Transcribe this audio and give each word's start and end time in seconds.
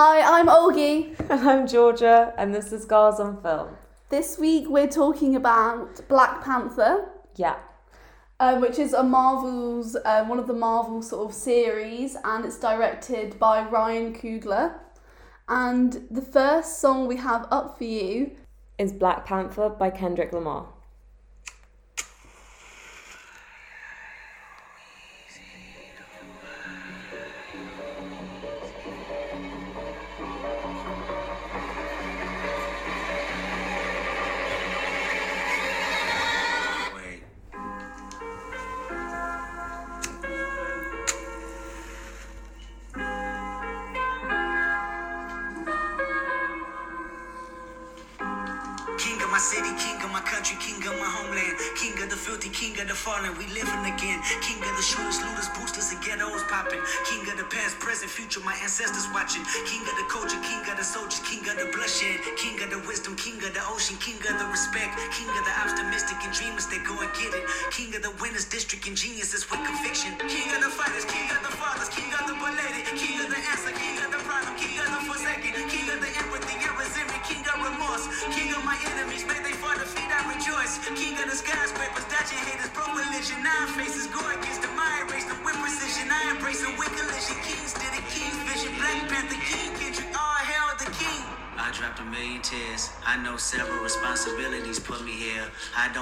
Hi, 0.00 0.38
I'm 0.38 0.46
Olgie. 0.46 1.18
And 1.28 1.40
I'm 1.40 1.66
Georgia, 1.66 2.32
and 2.38 2.54
this 2.54 2.70
is 2.72 2.84
Girls 2.84 3.18
on 3.18 3.42
Film. 3.42 3.70
This 4.10 4.38
week 4.38 4.68
we're 4.68 4.86
talking 4.86 5.34
about 5.34 6.06
Black 6.06 6.44
Panther, 6.44 7.08
Yeah. 7.34 7.56
um, 8.38 8.60
which 8.60 8.78
is 8.78 8.92
a 8.92 9.02
Marvel's 9.02 9.96
um, 10.04 10.28
one 10.28 10.38
of 10.38 10.46
the 10.46 10.52
Marvel 10.52 11.02
sort 11.02 11.28
of 11.28 11.34
series, 11.34 12.16
and 12.22 12.44
it's 12.44 12.60
directed 12.60 13.40
by 13.40 13.68
Ryan 13.68 14.14
Coogler. 14.14 14.74
And 15.48 16.06
the 16.12 16.22
first 16.22 16.78
song 16.78 17.08
we 17.08 17.16
have 17.16 17.48
up 17.50 17.76
for 17.76 17.82
you 17.82 18.36
Is 18.78 18.92
Black 18.92 19.26
Panther 19.26 19.68
by 19.68 19.90
Kendrick 19.90 20.32
Lamar. 20.32 20.68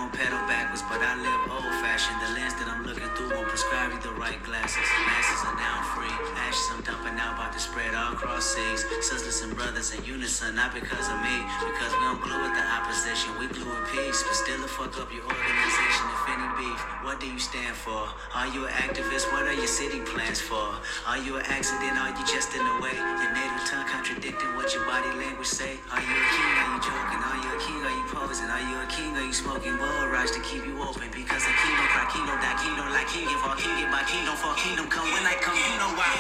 Don't 0.06 0.14
pedal 0.14 0.38
backwards, 0.46 0.82
but 0.86 1.02
I 1.02 1.18
live 1.18 1.50
old 1.50 1.74
fashioned. 1.82 2.20
The 2.22 2.38
lens 2.38 2.54
that 2.62 2.68
I'm 2.70 2.86
looking 2.86 3.08
through 3.18 3.34
won't 3.34 3.48
prescribe 3.48 3.90
you 3.90 3.98
the 3.98 4.14
right 4.14 4.38
glasses. 4.44 4.86
Masses 5.02 5.42
are 5.46 5.58
now 5.58 5.82
free. 5.94 6.14
Ashes 6.46 6.66
I'm 6.70 6.82
dumping 6.82 7.18
out, 7.18 7.34
about 7.34 7.52
to 7.54 7.58
spread 7.58 7.94
all 7.94 8.12
across 8.12 8.54
seas. 8.54 8.86
Sisters 9.02 9.42
and 9.42 9.56
brothers 9.56 9.94
in 9.94 10.04
unison, 10.04 10.54
not 10.54 10.74
because 10.74 11.10
of 11.10 11.18
me, 11.22 11.36
because 11.58 11.90
we 11.90 12.02
don't 12.06 12.22
glue 12.22 12.38
with 12.38 12.54
the 12.54 12.62
opposition. 12.62 13.34
We 13.38 13.46
glue 13.50 13.66
with 13.66 13.90
peace, 13.90 14.22
but 14.22 14.36
still 14.38 14.62
fuck 14.70 14.94
up 15.00 15.10
your 15.10 15.26
organization. 15.26 16.25
If 16.36 16.42
any 16.44 16.68
beef, 16.68 16.80
what 17.00 17.16
do 17.16 17.24
you 17.24 17.38
stand 17.38 17.72
for? 17.72 18.04
Are 18.36 18.44
you 18.52 18.68
an 18.68 18.72
activist? 18.84 19.32
What 19.32 19.48
are 19.48 19.56
your 19.56 19.66
city 19.66 20.00
plans 20.04 20.36
for? 20.36 20.68
Are 21.08 21.16
you 21.16 21.40
an 21.40 21.46
accident? 21.48 21.96
Are 21.96 22.12
you 22.12 22.24
just 22.28 22.52
in 22.52 22.60
the 22.60 22.76
way? 22.84 22.92
Your 22.92 23.32
native 23.32 23.64
tongue 23.64 23.88
contradicting 23.88 24.52
what 24.52 24.68
your 24.74 24.84
body 24.84 25.08
language 25.16 25.48
say? 25.48 25.80
Are 25.88 26.02
you 26.04 26.12
a 26.12 26.26
king? 26.36 26.52
Are 26.60 26.68
you 26.76 26.80
joking? 26.84 27.22
Are 27.24 27.40
you 27.40 27.50
a 27.56 27.58
king? 27.64 27.80
Are 27.80 27.96
you 27.96 28.04
posing? 28.12 28.50
Are 28.52 28.60
you 28.68 28.76
a 28.76 28.86
king? 28.92 29.16
Are 29.16 29.24
you 29.24 29.32
smoking 29.32 29.80
rush 29.80 30.36
to 30.36 30.40
keep 30.44 30.60
you 30.60 30.76
open? 30.76 31.08
Because 31.08 31.40
a 31.40 31.52
king 31.56 31.72
don't 31.72 31.88
cry, 31.96 32.04
king 32.12 32.26
don't 32.28 32.40
die, 32.44 32.56
king 32.60 32.76
don't 32.76 32.92
like 32.92 33.08
king. 33.08 33.24
Give 33.24 33.40
all 33.40 33.56
king, 33.56 33.72
give 33.80 33.88
my 33.88 34.04
kingdom 34.04 34.36
for 34.36 34.52
kingdom 34.60 34.92
come. 34.92 35.08
When 35.08 35.24
I 35.24 35.40
come, 35.40 35.56
you 35.56 35.76
know 35.80 35.96
why. 35.96 36.12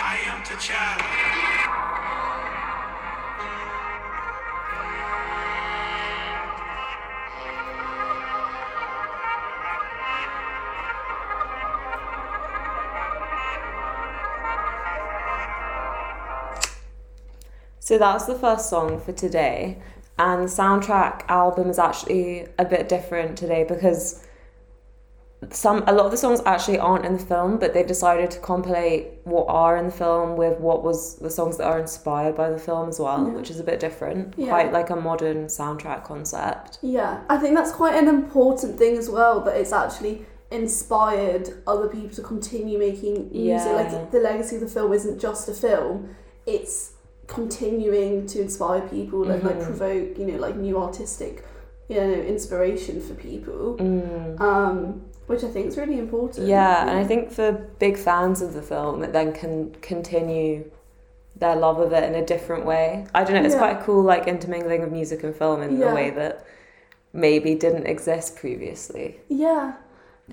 I 0.00 0.16
am 0.32 0.40
T'Challa. 0.48 1.67
So 17.88 17.96
that's 17.96 18.26
the 18.26 18.34
first 18.34 18.68
song 18.68 19.00
for 19.00 19.12
today. 19.12 19.78
And 20.18 20.42
the 20.42 20.46
soundtrack 20.46 21.24
album 21.28 21.70
is 21.70 21.78
actually 21.78 22.46
a 22.58 22.64
bit 22.66 22.86
different 22.86 23.38
today 23.38 23.64
because 23.64 24.26
some 25.48 25.84
a 25.86 25.92
lot 25.94 26.04
of 26.04 26.10
the 26.10 26.18
songs 26.18 26.42
actually 26.44 26.78
aren't 26.78 27.06
in 27.06 27.14
the 27.14 27.24
film, 27.24 27.58
but 27.58 27.72
they 27.72 27.82
decided 27.82 28.30
to 28.32 28.40
compilate 28.40 29.06
what 29.24 29.46
are 29.48 29.78
in 29.78 29.86
the 29.86 29.90
film 29.90 30.36
with 30.36 30.60
what 30.60 30.84
was 30.84 31.16
the 31.16 31.30
songs 31.30 31.56
that 31.56 31.64
are 31.64 31.78
inspired 31.78 32.36
by 32.36 32.50
the 32.50 32.58
film 32.58 32.90
as 32.90 33.00
well, 33.00 33.24
which 33.24 33.48
is 33.48 33.58
a 33.58 33.64
bit 33.64 33.80
different. 33.80 34.34
Yeah. 34.36 34.48
Quite 34.48 34.70
like 34.70 34.90
a 34.90 34.96
modern 34.96 35.46
soundtrack 35.46 36.04
concept. 36.04 36.80
Yeah, 36.82 37.22
I 37.30 37.38
think 37.38 37.56
that's 37.56 37.72
quite 37.72 37.94
an 37.94 38.06
important 38.06 38.76
thing 38.76 38.98
as 38.98 39.08
well 39.08 39.40
that 39.44 39.56
it's 39.56 39.72
actually 39.72 40.26
inspired 40.50 41.62
other 41.66 41.88
people 41.88 42.14
to 42.16 42.22
continue 42.22 42.78
making 42.78 43.30
music. 43.32 43.66
Yeah. 43.66 43.72
Like 43.72 44.10
the 44.10 44.18
legacy 44.18 44.56
of 44.56 44.60
the 44.60 44.68
film 44.68 44.92
isn't 44.92 45.18
just 45.18 45.48
a 45.48 45.54
film; 45.54 46.14
it's 46.44 46.97
continuing 47.28 48.26
to 48.26 48.40
inspire 48.40 48.80
people 48.88 49.30
and 49.30 49.42
like 49.44 49.62
provoke, 49.62 50.18
you 50.18 50.26
know, 50.26 50.38
like 50.38 50.56
new 50.56 50.78
artistic, 50.78 51.44
you 51.88 51.96
know, 51.96 52.12
inspiration 52.12 53.00
for 53.00 53.14
people. 53.14 53.76
Um, 54.40 55.02
which 55.28 55.44
I 55.44 55.48
think 55.48 55.66
is 55.66 55.76
really 55.76 55.98
important. 55.98 56.48
Yeah, 56.48 56.88
and 56.88 56.98
I 56.98 57.04
think 57.04 57.30
for 57.30 57.52
big 57.78 57.98
fans 57.98 58.40
of 58.40 58.54
the 58.54 58.62
film, 58.62 59.02
it 59.04 59.12
then 59.12 59.32
can 59.34 59.74
continue 59.82 60.70
their 61.36 61.54
love 61.54 61.78
of 61.78 61.92
it 61.92 62.02
in 62.02 62.14
a 62.14 62.24
different 62.24 62.64
way. 62.64 63.06
I 63.14 63.24
don't 63.24 63.34
know, 63.34 63.42
it's 63.44 63.54
Yeah. 63.54 63.60
quite 63.60 63.76
a 63.78 63.84
cool 63.84 64.02
like 64.02 64.26
intermingling 64.26 64.82
of 64.82 64.90
music 64.90 65.22
and 65.22 65.36
film 65.36 65.62
in 65.62 65.78
Yeah. 65.78 65.92
a 65.92 65.94
way 65.94 66.10
that 66.10 66.44
maybe 67.12 67.54
didn't 67.54 67.86
exist 67.86 68.36
previously. 68.36 69.20
Yeah, 69.28 69.74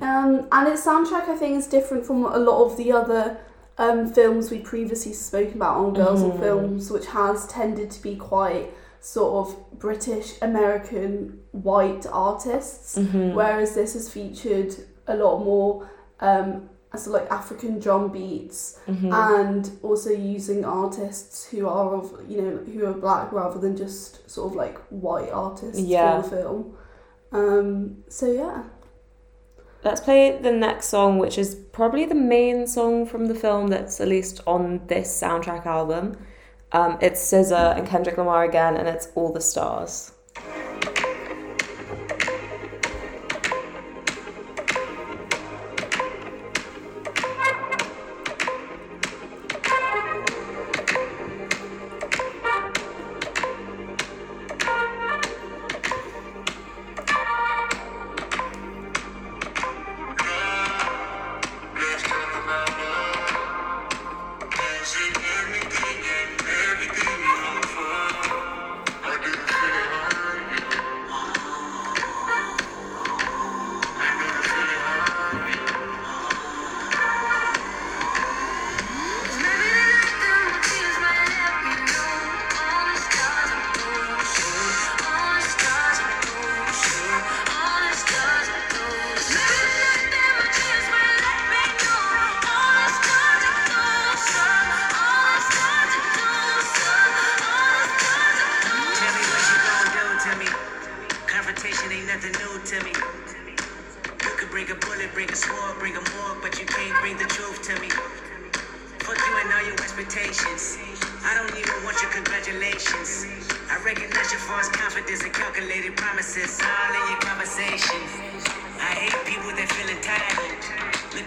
um, 0.02 0.48
and 0.52 0.68
its 0.70 0.86
soundtrack 0.86 1.28
I 1.28 1.36
think 1.36 1.58
is 1.58 1.68
different 1.68 2.06
from 2.06 2.26
a 2.26 2.38
lot 2.40 2.64
of 2.66 2.78
the 2.78 2.92
other 2.94 3.38
um, 3.78 4.12
films 4.13 4.52
we 4.52 4.59
previously 4.59 5.13
spoken 5.13 5.56
about 5.58 5.78
on 5.78 5.94
Girls 5.94 6.22
on 6.24 6.40
Films, 6.40 6.90
which 6.91 7.08
has 7.08 7.46
tended 7.47 7.91
to 7.91 8.02
be 8.02 8.16
quite 8.16 8.72
sort 9.02 9.47
of 9.47 9.80
British 9.80 10.34
American 10.41 11.40
white 11.52 12.06
artists, 12.12 12.97
whereas 12.97 13.75
this 13.75 13.94
has 13.94 14.09
featured 14.09 14.75
a 15.08 15.16
lot 15.16 15.40
more 15.44 15.90
um, 16.22 16.69
of 16.94 17.08
like 17.08 17.30
African 17.30 17.78
drum 17.80 18.12
beats 18.12 18.80
and 18.88 19.69
also 19.84 20.09
using 20.12 20.64
artists 20.64 21.46
who 21.50 21.68
are 21.68 21.94
of 21.96 22.06
you 22.30 22.41
know 22.41 22.58
who 22.58 22.85
are 22.85 22.94
black 22.94 23.31
rather 23.34 23.59
than 23.59 23.75
just 23.75 24.28
sort 24.30 24.52
of 24.52 24.56
like 24.56 24.78
white 24.90 25.30
artists 25.30 25.81
Yeah. 25.81 26.22
for 26.22 26.30
the 26.30 26.35
film. 26.38 26.78
Um, 27.34 28.03
so 28.08 28.31
yeah. 28.31 28.64
Let's 29.85 30.01
play 30.01 30.35
the 30.41 30.51
next 30.51 30.88
song, 30.88 31.19
which 31.19 31.38
is 31.38 31.53
probably 31.53 32.06
the 32.06 32.16
main 32.16 32.66
song 32.66 33.06
from 33.06 33.28
the 33.28 33.35
film 33.35 33.68
that's 33.68 34.01
at 34.01 34.07
least 34.07 34.41
on 34.47 34.81
this 34.88 35.22
soundtrack 35.22 35.68
album. 35.68 36.18
Um, 36.72 36.97
it's 37.01 37.22
SZA 37.22 37.78
and 37.78 37.88
Kendrick 37.88 38.17
Lamar 38.17 38.46
again, 38.46 38.78
and 38.78 38.87
it's 38.87 39.09
All 39.14 39.32
the 39.32 39.40
Stars. 39.40 40.11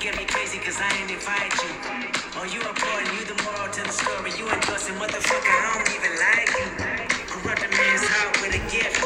At 0.08 0.16
me 0.16 0.25
crazy 0.25 0.56
cause 0.56 0.81
I 0.81 0.88
ain't 0.96 1.10
invite 1.10 1.52
you. 1.60 1.69
Oh, 2.40 2.44
you 2.49 2.64
important, 2.64 3.12
you 3.12 3.28
the 3.28 3.37
moral 3.44 3.69
to 3.69 3.82
the 3.84 3.93
story. 3.93 4.32
You 4.40 4.49
endorsing, 4.49 4.96
motherfucker, 4.96 5.52
I 5.52 5.69
don't 5.69 5.84
even 5.93 6.12
like 6.16 6.49
you. 6.56 6.69
Corrupt 7.28 7.60
a 7.60 7.69
man's 7.69 8.08
heart 8.08 8.32
with 8.40 8.56
a 8.56 8.62
gift. 8.72 9.05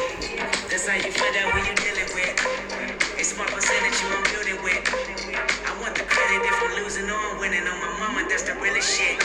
That's 0.71 0.87
how 0.87 0.95
you 0.95 1.11
find 1.11 1.35
out 1.43 1.51
who 1.51 1.59
you 1.67 1.75
dealing 1.75 2.07
with. 2.15 3.19
A 3.19 3.23
small 3.23 3.47
percentage 3.47 3.99
you 3.99 4.15
I'm 4.15 4.23
building 4.31 4.63
with. 4.63 4.83
I 5.67 5.75
want 5.83 5.95
the 5.95 6.07
credit 6.07 6.39
if 6.39 6.63
I'm 6.63 6.71
losing 6.79 7.09
or 7.09 7.19
I'm 7.19 7.37
winning 7.37 7.67
on 7.67 7.77
my 7.83 7.91
mama, 7.99 8.23
that's 8.29 8.43
the 8.43 8.55
realest 8.55 8.87
shit. 8.87 9.22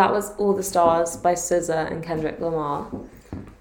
That 0.00 0.12
was 0.12 0.34
All 0.36 0.54
the 0.54 0.62
Stars 0.62 1.16
by 1.18 1.34
SZA 1.34 1.92
and 1.92 2.02
Kendrick 2.02 2.40
Lamar. 2.40 2.88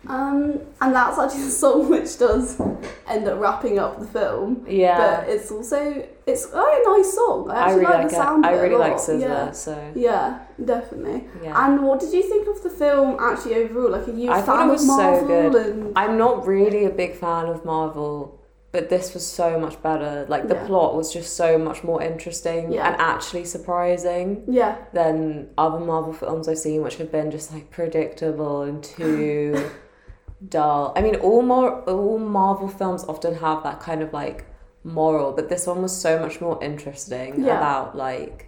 Um, 0.08 0.60
and 0.82 0.96
that's 0.96 1.20
actually 1.20 1.44
the 1.44 1.52
song 1.52 1.90
which 1.90 2.18
does 2.18 2.60
end 3.08 3.28
up 3.28 3.40
wrapping 3.40 3.78
up 3.78 4.00
the 4.00 4.08
film. 4.08 4.66
Yeah. 4.68 4.98
But 4.98 5.30
it's 5.30 5.52
also 5.52 6.08
it's 6.26 6.46
a 6.52 6.82
nice 6.86 7.14
song. 7.14 7.52
I 7.52 7.54
I 7.54 7.60
actually 7.66 7.80
really 7.82 7.92
like 7.94 8.02
like 8.04 8.10
the 8.10 8.16
sound. 8.16 8.46
I 8.46 8.52
of 8.52 8.56
it 8.56 8.60
a 8.60 8.64
really 8.64 8.80
like. 8.80 8.94
SZA, 8.96 9.20
Yeah. 9.22 9.52
so 9.52 9.92
Yeah, 9.96 10.40
definitely. 10.64 11.28
yeah. 11.44 11.54
And 11.66 11.84
what 11.86 12.00
did 12.00 12.14
you 12.14 12.24
think 12.24 12.48
of 12.48 12.64
the 12.64 12.70
film 12.70 13.18
actually 13.20 13.56
overall? 13.56 13.92
Like, 13.92 14.08
are 14.08 14.12
you 14.14 14.30
a 14.30 14.34
I 14.34 14.36
fan 14.38 14.46
thought 14.46 14.68
it 14.68 14.72
was 14.72 14.90
of 14.90 14.96
so 14.96 15.28
good. 15.28 15.56
And 15.56 15.94
I'm 15.98 16.18
not 16.18 16.48
really 16.48 16.86
a 16.86 16.90
big 16.90 17.16
fan 17.16 17.48
of 17.48 17.66
Marvel, 17.66 18.39
but 18.72 18.90
this 18.90 19.14
was 19.16 19.26
so 19.26 19.60
much 19.60 19.82
better. 19.82 20.26
Like 20.30 20.48
the 20.48 20.56
Yeah. 20.56 20.68
plot 20.68 20.96
was 20.96 21.12
just 21.12 21.36
so 21.36 21.58
much 21.58 21.84
more 21.84 22.02
interesting 22.04 22.72
Yeah. 22.72 22.88
and 22.88 22.96
actually 23.02 23.46
surprising 23.46 24.44
yeah, 24.48 24.76
than 24.94 25.50
other 25.58 25.80
Marvel 25.80 26.14
films 26.14 26.48
I've 26.48 26.60
seen, 26.60 26.84
which 26.84 26.98
have 26.98 27.12
been 27.12 27.32
just 27.32 27.52
like 27.54 27.72
predictable 27.72 28.62
and 28.62 28.84
too 28.84 29.70
dull. 30.48 30.94
I 30.96 31.02
mean, 31.02 31.16
all 31.18 31.42
more 31.42 31.82
all 31.90 32.20
Marvel 32.20 32.68
films 32.68 33.04
often 33.06 33.36
have 33.36 33.64
that 33.64 33.80
kind 33.80 34.02
of 34.02 34.14
like 34.14 34.46
moral, 34.84 35.32
but 35.34 35.50
this 35.50 35.66
one 35.68 35.82
was 35.82 35.96
so 36.00 36.20
much 36.20 36.40
more 36.40 36.62
interesting 36.64 37.44
Yeah. 37.44 37.58
about 37.58 37.96
like 37.98 38.46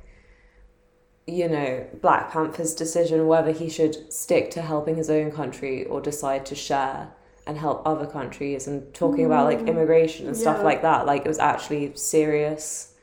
you 1.28 1.48
know 1.48 1.86
Black 2.02 2.32
Panther's 2.32 2.74
decision 2.74 3.28
whether 3.28 3.52
he 3.52 3.70
should 3.70 4.12
stick 4.12 4.50
to 4.52 4.62
helping 4.62 4.96
his 4.96 5.10
own 5.10 5.32
country 5.32 5.86
or 5.86 6.02
decide 6.02 6.46
to 6.48 6.56
share 6.56 7.10
and 7.48 7.58
help 7.58 7.82
other 7.86 8.06
countries 8.06 8.68
and 8.68 8.94
talking 8.94 9.26
about 9.26 9.46
like 9.46 9.60
Mm. 9.60 9.68
immigration 9.70 10.28
and 10.28 10.38
stuff 10.38 10.64
like 10.64 10.82
that 10.84 11.06
like 11.06 11.22
it 11.26 11.28
was 11.28 11.40
actually 11.40 11.92
serious 11.96 12.94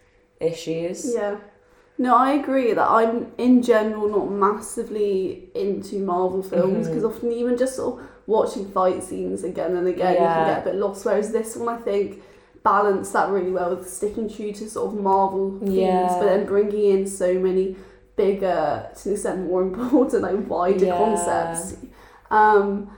issues 0.40 1.14
yeah. 1.14 1.36
No, 2.00 2.14
I 2.16 2.34
agree 2.34 2.72
that 2.74 2.88
I'm 2.88 3.32
in 3.38 3.60
general 3.60 4.08
not 4.08 4.30
massively 4.30 5.48
into 5.56 5.98
Marvel 5.98 6.44
films 6.44 6.86
because 6.86 7.02
often 7.02 7.32
even 7.32 7.56
just 7.58 7.74
sort 7.74 7.98
of 8.00 8.06
watching 8.28 8.70
fight 8.70 9.02
scenes 9.02 9.42
again 9.42 9.74
and 9.76 9.88
again, 9.88 10.12
you 10.12 10.18
can 10.20 10.46
get 10.46 10.62
a 10.62 10.64
bit 10.70 10.74
lost. 10.76 11.04
Whereas 11.04 11.32
this 11.32 11.56
one, 11.56 11.68
I 11.68 11.76
think, 11.80 12.22
balanced 12.62 13.12
that 13.14 13.30
really 13.30 13.50
well 13.50 13.74
with 13.74 13.90
sticking 13.90 14.28
true 14.32 14.52
to 14.52 14.70
sort 14.70 14.94
of 14.94 15.00
Marvel 15.00 15.58
themes, 15.58 15.72
Yeah. 15.74 16.16
but 16.20 16.26
then 16.26 16.46
bringing 16.46 16.84
in 17.00 17.06
so 17.08 17.34
many 17.34 17.74
bigger, 18.14 18.88
to 18.96 19.08
an 19.08 19.14
extent, 19.14 19.46
more 19.48 19.62
important, 19.70 20.22
like 20.22 20.48
wider 20.48 20.84
Yeah. 20.86 20.98
concepts. 20.98 21.78
Um, 22.30 22.92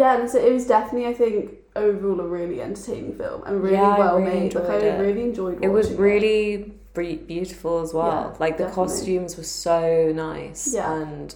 yeah, 0.00 0.12
and 0.20 0.28
so 0.32 0.38
it 0.48 0.52
was 0.52 0.66
definitely, 0.66 1.06
I 1.08 1.14
think, 1.14 1.36
overall 1.76 2.20
a 2.20 2.28
really 2.38 2.58
entertaining 2.68 3.14
film 3.20 3.42
and 3.46 3.62
really 3.62 3.76
Yeah, 3.76 3.98
well 3.98 4.18
really 4.18 4.40
made. 4.40 4.54
Like 4.54 4.68
I 4.70 4.76
it. 4.76 5.00
really 5.00 5.22
enjoyed. 5.30 5.62
it 5.62 5.68
was 5.78 5.86
really 6.08 6.72
bre- 6.94 7.24
beautiful 7.34 7.74
as 7.84 7.92
well 7.98 8.30
Yeah, 8.30 8.36
like 8.44 8.56
the 8.58 8.64
definitely. 8.64 8.84
costumes 8.92 9.36
were 9.38 9.42
so 9.68 10.12
nice 10.14 10.62
Yeah. 10.78 10.92
and 11.00 11.34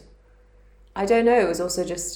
i 0.95 1.05
don't 1.11 1.27
know 1.31 1.39
it 1.47 1.49
was 1.55 1.61
also 1.61 1.83
just 1.95 2.11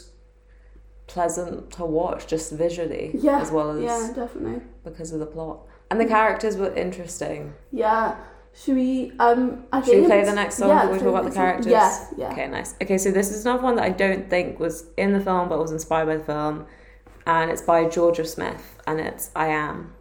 pleasant 1.06 1.70
to 1.72 1.84
watch 1.84 2.26
just 2.26 2.52
visually 2.52 3.10
Yeah, 3.14 3.40
as 3.40 3.50
well 3.50 3.70
as 3.76 3.82
Yeah, 3.82 4.12
definitely. 4.14 4.62
because 4.84 5.12
of 5.12 5.18
the 5.20 5.26
plot 5.26 5.58
and 5.90 6.00
the 6.00 6.04
mm. 6.04 6.14
characters 6.16 6.56
were 6.56 6.72
interesting 6.74 7.54
Yeah. 7.72 8.16
Should 8.54 8.76
we? 8.76 9.12
Um, 9.18 9.64
I 9.72 9.82
Should 9.82 10.02
we 10.02 10.06
play 10.06 10.24
the 10.24 10.34
next 10.34 10.56
song 10.56 10.68
yeah, 10.68 10.82
before 10.82 10.92
we 10.92 10.98
talk 10.98 11.08
about 11.08 11.24
the 11.24 11.34
characters? 11.34 11.72
Yeah, 11.72 12.06
yeah. 12.16 12.32
okay 12.32 12.48
nice 12.48 12.74
okay 12.82 12.98
so 12.98 13.10
this 13.10 13.30
is 13.30 13.46
another 13.46 13.62
one 13.62 13.76
that 13.76 13.84
i 13.84 13.90
don't 13.90 14.28
think 14.28 14.60
was 14.60 14.84
in 14.96 15.12
the 15.12 15.20
film 15.20 15.48
but 15.48 15.58
was 15.58 15.72
inspired 15.72 16.06
by 16.06 16.16
the 16.16 16.24
film 16.24 16.66
and 17.26 17.50
it's 17.50 17.62
by 17.62 17.84
Jorja 17.84 18.26
Smith 18.26 18.78
and 18.86 19.00
it's 19.00 19.30
i 19.34 19.46
am 19.46 19.94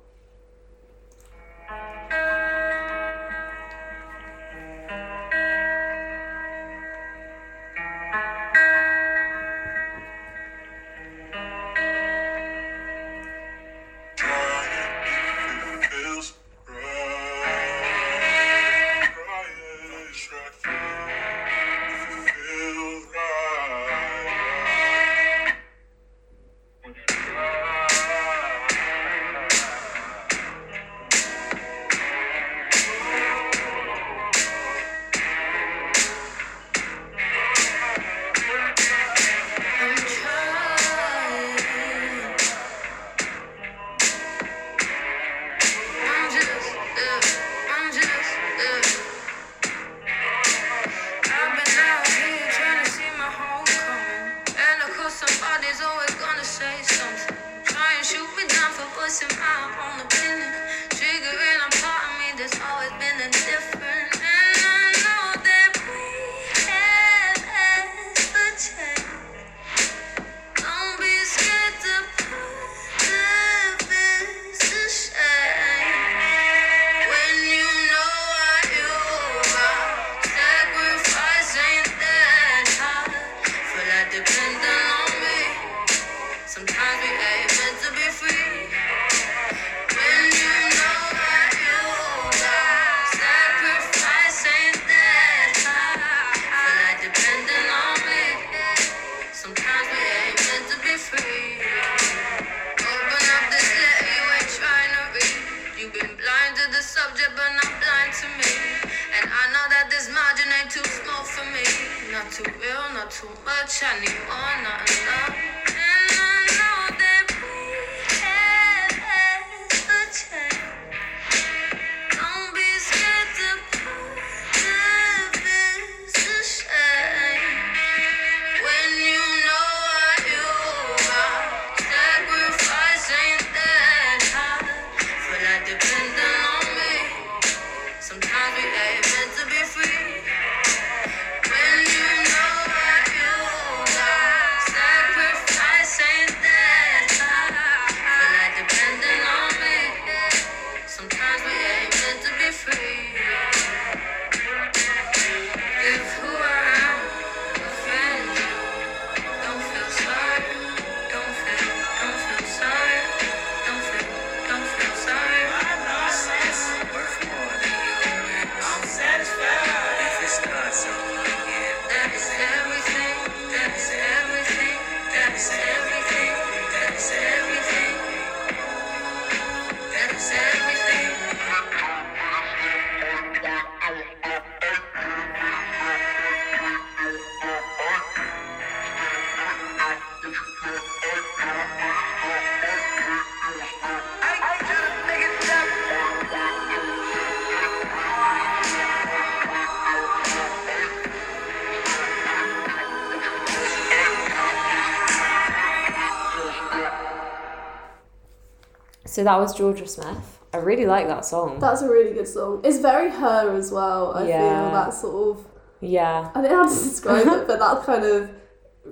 So 209.12 209.26
that 209.26 209.38
was 209.38 209.54
Jorja 209.58 209.88
Smith. 209.90 210.40
I 210.54 210.58
really 210.58 210.86
like 210.86 211.08
that 211.10 211.26
song. 211.26 211.60
That's 211.60 211.82
a 211.82 211.90
really 211.90 212.14
good 212.14 212.28
song. 212.30 212.62
It's 212.64 212.78
very 212.80 213.10
her 213.12 213.54
as 213.58 213.70
well. 213.70 214.14
I 214.16 214.26
Yeah. 214.28 214.40
feel 214.70 214.72
that 214.80 214.94
sort 214.94 215.16
of. 215.38 215.46
yeah. 215.82 216.30
I 216.34 216.42
don't 216.42 216.50
know 216.52 216.64
how 216.64 216.70
to 216.70 216.84
describe 216.90 217.28
it, 217.28 217.46
but 217.48 217.60
that's 217.60 217.86
kind 217.86 218.06
of 218.06 218.30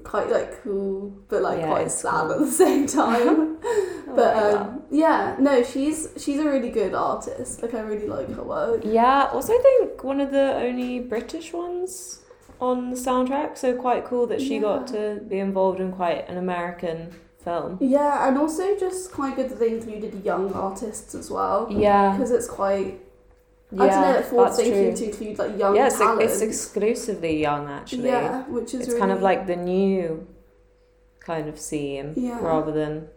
quite 0.03 0.29
like 0.29 0.61
cool, 0.61 1.13
but 1.29 1.41
like 1.41 1.59
Yeah, 1.59 1.67
quite 1.67 1.89
sad 1.91 2.23
cool. 2.23 2.31
at 2.33 2.39
the 2.39 2.51
same 2.51 2.85
time. 2.85 3.57
but 4.07 4.35
like 4.35 4.55
um, 4.59 4.83
yeah, 4.91 5.37
no, 5.39 5.63
she's 5.63 6.09
she's 6.17 6.39
a 6.39 6.45
really 6.53 6.69
good 6.69 6.93
artist. 6.93 7.61
Like 7.61 7.73
I 7.73 7.79
really 7.79 8.07
like 8.07 8.29
her 8.35 8.43
work. 8.43 8.81
Yeah, 8.83 9.29
also 9.31 9.53
I 9.53 9.61
think 9.67 10.03
one 10.03 10.19
of 10.19 10.31
the 10.31 10.53
only 10.55 10.99
British 10.99 11.53
ones 11.53 12.19
on 12.59 12.89
the 12.89 12.97
soundtrack, 12.97 13.57
so 13.57 13.73
quite 13.73 14.03
cool 14.03 14.27
that 14.27 14.41
she 14.41 14.59
got 14.59 14.85
to 14.87 15.21
be 15.29 15.39
involved 15.39 15.79
in 15.79 15.93
quite 15.93 16.27
an 16.27 16.37
American 16.37 17.15
film. 17.43 17.77
Yeah, 17.81 18.27
and 18.27 18.37
also 18.37 18.77
just 18.77 19.11
quite 19.11 19.35
good 19.35 19.49
that 19.49 19.59
they 19.59 19.69
included 19.73 20.23
young 20.25 20.53
artists 20.53 21.15
as 21.15 21.31
well. 21.31 21.67
Yeah, 21.69 22.11
Because 22.11 22.31
it's 22.31 22.47
quite, 22.47 22.99
yeah, 23.71 23.83
I 23.83 23.87
don't 23.87 24.01
know, 24.01 24.21
forward 24.23 24.53
thinking 24.53 24.93
to 24.95 25.05
include 25.05 25.37
like 25.39 25.57
young 25.57 25.75
Yeah, 25.75 25.87
it's, 25.87 25.97
talent. 25.97 26.21
it's 26.21 26.41
exclusively 26.41 27.39
young 27.39 27.67
actually. 27.67 28.09
Yeah, 28.09 28.43
which 28.47 28.73
is 28.73 28.81
it's 28.81 28.89
really, 28.89 28.99
kind 28.99 29.11
of 29.11 29.21
like 29.21 29.47
the 29.47 29.55
new 29.55 30.27
kind 31.19 31.47
of 31.47 31.59
scene 31.59 32.13
Yeah. 32.15 32.39
rather 32.39 32.71
than 32.71 33.07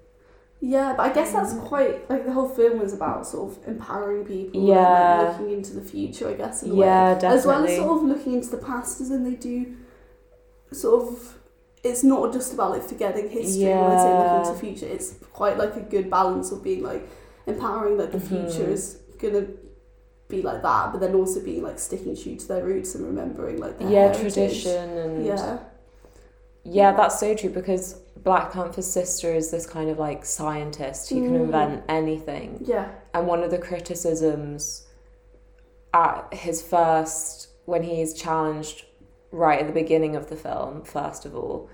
Yeah, 0.60 0.94
but 0.96 1.10
I 1.10 1.12
guess 1.12 1.32
that's 1.32 1.54
mm. 1.54 1.64
quite 1.66 2.08
like 2.08 2.24
the 2.24 2.32
whole 2.32 2.48
film 2.48 2.78
was 2.78 2.92
about 2.92 3.26
sort 3.26 3.50
of 3.50 3.68
empowering 3.68 4.24
people 4.24 4.62
Yeah. 4.62 5.20
and 5.20 5.28
like, 5.28 5.38
looking 5.40 5.54
into 5.56 5.74
the 5.74 5.80
future, 5.82 6.28
I 6.28 6.34
guess. 6.34 6.62
In 6.62 6.70
a 6.70 6.74
Yeah, 6.74 7.18
way. 7.18 7.26
As 7.26 7.44
well 7.46 7.64
as 7.64 7.76
sort 7.76 7.96
of 7.96 8.08
looking 8.08 8.34
into 8.34 8.50
the 8.50 8.58
past, 8.58 9.00
as 9.00 9.10
in 9.10 9.24
they 9.24 9.34
do 9.34 9.74
sort 10.70 11.02
of. 11.08 11.38
It's 11.82 12.04
not 12.04 12.32
just 12.32 12.54
about 12.54 12.70
like 12.70 12.82
forgetting 12.84 13.28
history 13.28 13.64
when 13.64 13.92
I 13.92 13.96
say 13.96 14.16
looking 14.16 14.44
to 14.46 14.52
the 14.52 14.58
future. 14.58 14.86
It's 14.86 15.14
quite 15.32 15.58
like 15.58 15.74
a 15.76 15.80
good 15.80 16.08
balance 16.08 16.52
of 16.52 16.62
being 16.62 16.82
like 16.82 17.08
empowering 17.46 17.98
like 17.98 18.12
the 18.12 18.20
future 18.20 18.66
Mhm. 18.68 18.72
is 18.72 18.98
gonna 19.18 19.46
be 20.28 20.42
like 20.42 20.62
that, 20.62 20.92
but 20.92 21.00
then 21.00 21.14
also 21.14 21.40
being 21.40 21.62
like 21.62 21.78
sticking 21.80 22.16
true 22.16 22.36
to 22.36 22.48
their 22.48 22.64
roots 22.64 22.94
and 22.94 23.04
remembering 23.04 23.58
like 23.58 23.78
their 23.78 23.88
yeah 23.90 24.00
heritage. 24.12 24.34
tradition 24.62 24.88
and 24.98 25.26
Yeah, 25.26 25.58
Yeah, 26.64 26.92
that's 26.92 27.18
so 27.18 27.34
true 27.34 27.50
because 27.50 27.94
Black 28.22 28.52
Panther's 28.52 28.86
sister 28.86 29.34
is 29.34 29.50
this 29.50 29.66
kind 29.66 29.90
of 29.90 29.98
like 29.98 30.24
scientist 30.24 31.08
who 31.10 31.16
can 31.22 31.32
Mm. 31.32 31.40
invent 31.46 31.82
anything. 31.88 32.60
yeah, 32.64 32.90
And 33.12 33.26
one 33.26 33.42
of 33.42 33.50
the 33.50 33.58
criticisms 33.58 34.86
at 35.92 36.32
his 36.32 36.62
first, 36.62 37.48
when 37.66 37.82
he's 37.82 38.14
challenged 38.14 38.86
right 39.32 39.58
at 39.60 39.66
the 39.66 39.72
beginning 39.72 40.14
of 40.16 40.28
the 40.28 40.36
film, 40.36 40.82
first 40.84 41.24
of 41.24 41.34
all, 41.34 41.68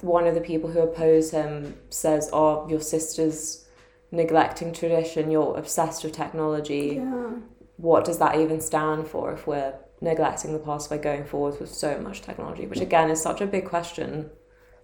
one 0.00 0.26
of 0.26 0.34
the 0.34 0.40
people 0.40 0.70
who 0.70 0.80
oppose 0.80 1.30
him 1.30 1.76
says, 1.88 2.28
Oh, 2.32 2.68
your 2.68 2.80
sister's 2.80 3.64
neglecting 4.10 4.72
tradition, 4.72 5.30
you're 5.30 5.56
obsessed 5.56 6.04
with 6.04 6.12
technology. 6.12 6.94
yeah. 6.96 7.30
What 7.78 8.04
does 8.04 8.18
that 8.18 8.36
even 8.38 8.60
stand 8.60 9.08
for 9.08 9.32
if 9.32 9.46
we're 9.46 9.74
neglecting 10.00 10.52
the 10.52 10.58
past 10.58 10.90
by 10.90 10.98
going 10.98 11.24
forward 11.24 11.58
with 11.58 11.70
so 11.72 11.98
much 11.98 12.20
technology? 12.22 12.66
Which 12.66 12.80
again 12.80 13.10
is 13.10 13.20
such 13.22 13.40
a 13.40 13.46
big 13.46 13.64
question 13.64 14.30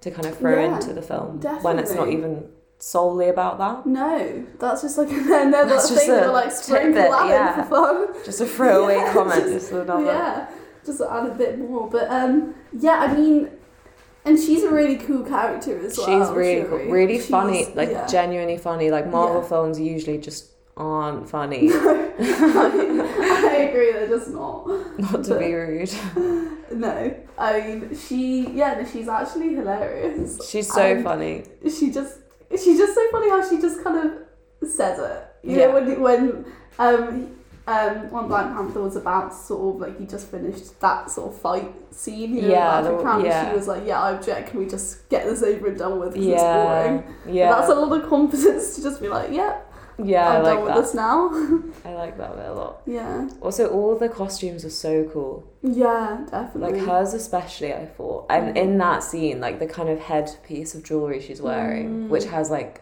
to 0.01 0.11
kind 0.11 0.27
of 0.27 0.39
throw 0.39 0.59
Yeah, 0.65 0.75
into 0.77 0.93
the 0.95 1.03
film 1.03 1.41
when 1.63 1.79
it's 1.79 1.93
not 1.95 2.09
even 2.09 2.49
solely 2.79 3.29
about 3.29 3.59
that. 3.59 3.87
No, 3.87 4.45
that's 4.59 4.83
just 4.83 4.97
like 4.99 5.11
another 5.13 5.69
That's 5.75 5.89
just 5.91 6.07
thing 6.07 6.15
a 6.15 6.21
to 6.23 6.33
like 6.33 6.51
sprinkle 6.51 7.11
that 7.11 7.29
yeah. 7.29 7.63
for 7.65 7.69
fun. 7.71 8.25
Just 8.25 8.41
a 8.41 8.47
throwaway 8.47 8.95
Yeah, 8.99 9.13
comment. 9.13 9.43
just- 9.45 9.53
Just 9.53 9.73
another. 9.73 10.05
Yeah, 10.05 10.49
just 10.89 11.01
add 11.01 11.27
a 11.27 11.35
bit 11.35 11.59
more. 11.59 11.89
But 11.89 12.11
um, 12.11 12.55
yeah, 12.73 12.99
I 13.07 13.15
mean, 13.15 13.51
and 14.25 14.39
she's 14.39 14.63
a 14.65 14.71
really 14.71 14.97
cool 14.97 15.23
character 15.25 15.79
as 15.87 15.97
well. 15.97 16.07
She's 16.07 16.29
really 16.37 16.63
Shuri. 16.63 16.83
cool, 16.85 16.91
really 16.93 17.15
She's- 17.19 17.29
funny, 17.31 17.61
like 17.75 17.91
yeah. 17.91 18.07
genuinely 18.07 18.59
funny. 18.59 18.91
Like 18.91 19.07
Marvel 19.09 19.43
Yeah. 19.43 19.49
films 19.49 19.79
usually 19.81 20.19
just 20.19 20.51
aren't 20.77 21.29
funny. 21.29 21.71
I 21.73 23.69
agree, 23.71 23.93
they're 23.93 24.09
just 24.09 24.31
not. 24.31 24.67
Not 24.99 25.25
to 25.25 25.39
be 25.39 25.53
rude. 25.55 25.93
No, 26.71 27.15
I 27.39 27.61
mean, 27.61 27.97
she 27.97 28.51
yeah, 28.51 28.85
she's 28.87 29.09
actually 29.09 29.55
hilarious. 29.55 30.39
She's 30.51 30.71
so 30.71 30.83
And 30.83 31.03
funny. 31.03 31.45
She 31.65 31.91
just 31.91 32.19
she's 32.51 32.79
just 32.79 32.95
so 32.95 33.11
funny 33.11 33.31
how 33.31 33.41
she 33.49 33.59
just 33.59 33.83
kind 33.83 33.97
of 34.63 34.69
says 34.71 34.99
it. 34.99 35.25
You 35.43 35.57
Yeah. 35.57 35.67
know 35.69 35.73
when 35.73 36.01
when 36.03 36.45
um 36.79 37.38
um 37.69 38.11
when 38.11 38.29
Black 38.29 38.47
Panther 38.55 38.81
was 38.81 38.97
about 38.97 39.35
sort 39.35 39.75
of 39.75 39.81
like 39.83 39.99
he 39.99 40.07
just 40.07 40.31
finished 40.31 40.81
that 40.81 41.11
sort 41.11 41.27
of 41.33 41.41
fight 41.41 41.71
scene. 41.95 42.35
You 42.37 42.43
know, 42.43 42.49
Yeah, 42.49 42.81
the- 42.83 42.91
the 42.97 43.03
crown, 43.03 43.25
yeah. 43.25 43.51
She 43.51 43.57
was 43.57 43.69
like, 43.69 43.83
"Yeah, 43.87 44.01
I 44.01 44.13
object. 44.13 44.51
Can 44.51 44.61
we 44.61 44.67
just 44.67 45.09
get 45.09 45.25
this 45.27 45.43
over 45.43 45.67
and 45.69 45.79
done 45.79 45.99
with? 46.01 46.15
'cause 46.15 46.25
Yeah, 46.25 46.35
it's 46.35 46.69
boring." 46.69 47.05
yeah. 47.37 47.51
But 47.51 47.57
that's 47.59 47.73
a 47.73 47.75
lot 47.81 48.01
of 48.01 48.09
confidence 48.09 48.77
to 48.77 48.83
just 48.83 49.01
be 49.01 49.09
like, 49.09 49.31
"Yeah, 49.33 49.57
Yeah, 50.01 50.29
I 50.29 50.37
I'm 50.37 50.43
like 50.45 50.59
done 50.59 50.65
with 50.67 50.75
this 50.77 50.95
now. 50.95 51.19
I 51.85 51.93
like 51.95 52.17
that 52.19 52.37
bit 52.37 52.47
a 52.47 52.55
lot. 52.55 52.83
yeah. 52.87 53.29
Also, 53.43 53.69
all 53.69 53.97
the 53.97 54.09
costumes 54.09 54.65
are 54.65 54.71
so 54.87 55.05
cool. 55.13 55.43
Yeah, 55.63 56.19
definitely. 56.31 56.79
Like 56.81 56.89
hers, 56.89 57.15
especially, 57.15 57.75
I 57.75 57.87
thought. 57.87 58.27
And 58.31 58.57
in 58.57 58.79
that 58.79 59.03
scene, 59.03 59.41
like 59.41 59.59
the 59.59 59.67
kind 59.67 59.89
of 59.89 59.99
headpiece 59.99 60.75
of 60.77 60.85
jewelry 60.85 61.21
she's 61.21 61.43
wearing, 61.43 61.89
Mm. 61.89 62.09
which 62.11 62.27
has 62.27 62.49
like 62.49 62.81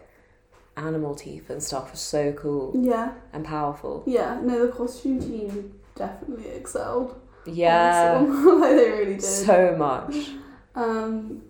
animal 0.77 1.15
teeth 1.15 1.49
and 1.49 1.61
stuff, 1.61 1.91
was 1.91 1.99
so 1.99 2.31
cool 2.33 2.71
Yeah, 2.75 3.13
and 3.33 3.43
powerful. 3.45 4.03
yeah. 4.07 4.39
No, 4.41 4.65
the 4.67 4.71
costume 4.71 5.19
team 5.19 5.79
definitely 5.95 6.49
excelled. 6.51 7.19
Yeah, 7.45 8.19
like 8.27 8.71
they 8.75 8.89
really 8.91 9.13
did. 9.15 9.21
so 9.23 9.75
much. 9.77 10.29
um, 10.75 11.41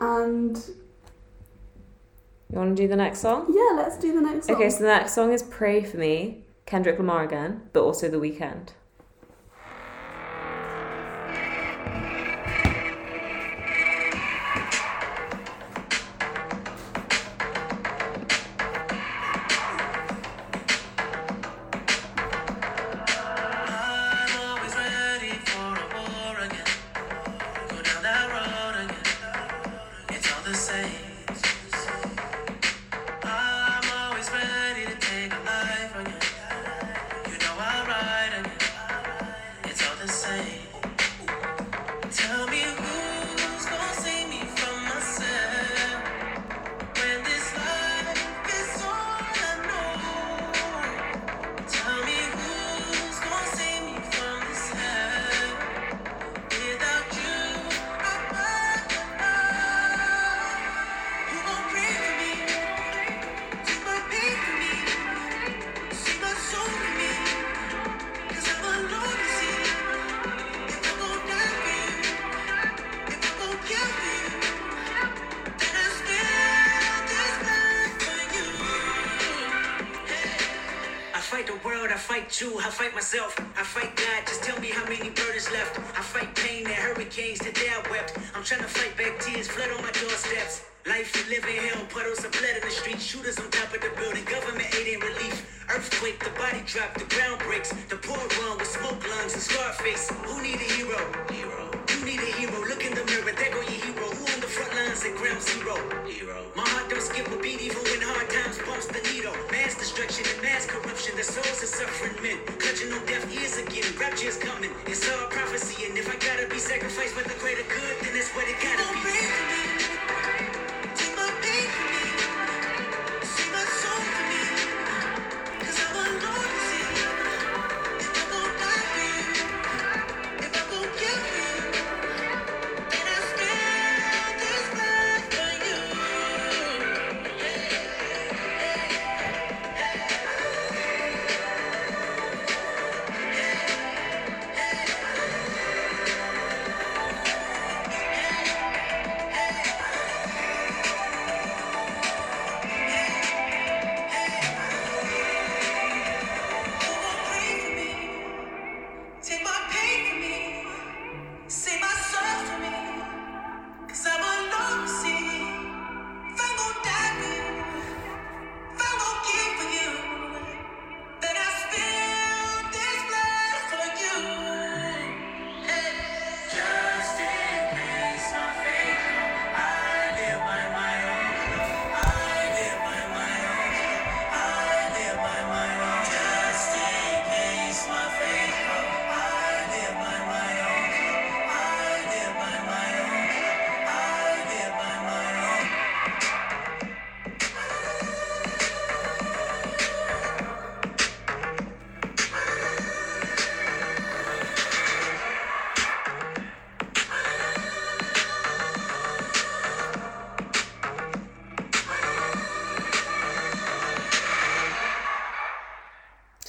and 0.00 0.56
You 2.50 2.58
want 2.58 2.76
to 2.76 2.82
do 2.82 2.88
the 2.88 2.96
next 2.96 3.20
song? 3.20 3.46
yeah, 3.52 3.76
let's 3.82 3.96
do 3.98 4.12
the 4.14 4.20
next 4.20 4.46
song. 4.46 4.56
Okay, 4.56 4.70
so 4.70 4.80
the 4.80 4.86
next 4.88 5.14
song 5.14 5.32
is 5.32 5.42
"Pray 5.42 5.82
for 5.84 5.96
Me," 5.96 6.44
Kendrick 6.66 6.98
Lamar 6.98 7.24
again, 7.24 7.62
but 7.72 7.82
also 7.82 8.08
The 8.08 8.18
Weeknd. 8.18 8.68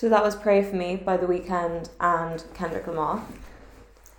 So 0.04 0.10
that 0.10 0.22
was 0.22 0.36
"Pray 0.36 0.62
for 0.64 0.76
Me" 0.76 0.98
by 0.98 1.16
The 1.16 1.26
Weeknd 1.26 1.88
and 2.02 2.44
Kendrick 2.54 2.88
Lamar. 2.88 3.24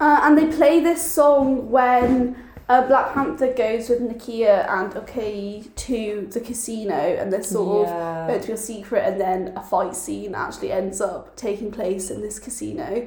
Uh, 0.00 0.20
and 0.22 0.38
they 0.38 0.46
play 0.46 0.80
this 0.80 1.12
song 1.12 1.70
when 1.70 2.36
uh, 2.70 2.86
Black 2.86 3.12
Panther 3.12 3.52
goes 3.52 3.90
with 3.90 4.00
Nakia 4.00 4.66
and 4.66 4.94
Okoye 4.94 5.74
to 5.76 6.26
the 6.32 6.40
casino, 6.40 6.94
and 6.94 7.30
they're 7.30 7.42
sort 7.42 7.88
Yeah. 7.88 8.22
of 8.22 8.28
meant 8.28 8.44
to 8.44 8.52
a 8.52 8.56
secret, 8.56 9.04
and 9.06 9.20
then 9.20 9.52
a 9.58 9.62
fight 9.62 9.94
scene 9.94 10.34
actually 10.34 10.72
ends 10.72 11.02
up 11.02 11.36
taking 11.36 11.70
place 11.70 12.10
in 12.10 12.22
this 12.22 12.38
casino. 12.38 13.06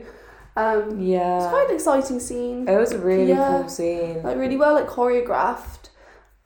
Um, 0.56 1.00
yeah, 1.02 1.38
it's 1.40 1.48
quite 1.48 1.70
an 1.70 1.76
exciting 1.78 2.20
scene, 2.20 2.68
it 2.68 2.78
was 2.78 2.92
a 2.92 3.00
really 3.00 3.30
Yeah. 3.32 3.58
cool 3.62 3.70
scene. 3.70 4.22
like 4.22 4.38
really 4.38 4.56
well 4.56 4.76
like 4.76 4.88
choreographed, 4.88 5.90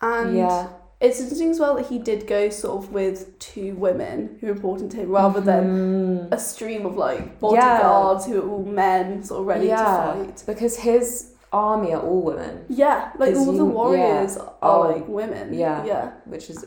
and 0.02 0.38
yeah, 0.38 0.68
it's 1.02 1.20
interesting 1.20 1.50
as 1.50 1.60
well 1.60 1.76
that 1.76 1.88
he 1.88 1.98
did 1.98 2.28
go 2.28 2.50
sort 2.50 2.84
of 2.84 2.92
with 2.94 3.38
two 3.40 3.74
women 3.76 4.38
who 4.40 4.48
are 4.48 4.52
important 4.52 4.92
to 4.92 4.98
him 4.98 5.10
rather 5.10 5.42
than 5.42 6.28
Mm. 6.30 6.32
a 6.32 6.40
stream 6.40 6.86
of 6.86 6.96
like 6.96 7.20
Yeah. 7.20 7.32
bodyguards 7.40 8.26
who 8.28 8.42
are 8.42 8.50
all 8.50 8.64
men 8.64 9.24
sort 9.24 9.42
of 9.42 9.48
ready 9.48 9.68
yeah, 9.68 9.78
to 10.14 10.26
fight. 10.26 10.44
because 10.46 10.78
his 10.78 11.08
army 11.52 11.94
are 11.94 12.02
all 12.02 12.22
women, 12.22 12.66
Yeah, 12.70 13.10
like 13.18 13.36
all 13.36 13.52
the 13.52 13.66
warriors 13.66 14.36
yeah. 14.38 14.44
are 14.62 14.78
Oh, 14.86 14.92
like 14.92 15.08
women. 15.08 15.54
yeah. 15.54 15.84
yeah, 15.86 16.12
which 16.26 16.50
is 16.50 16.66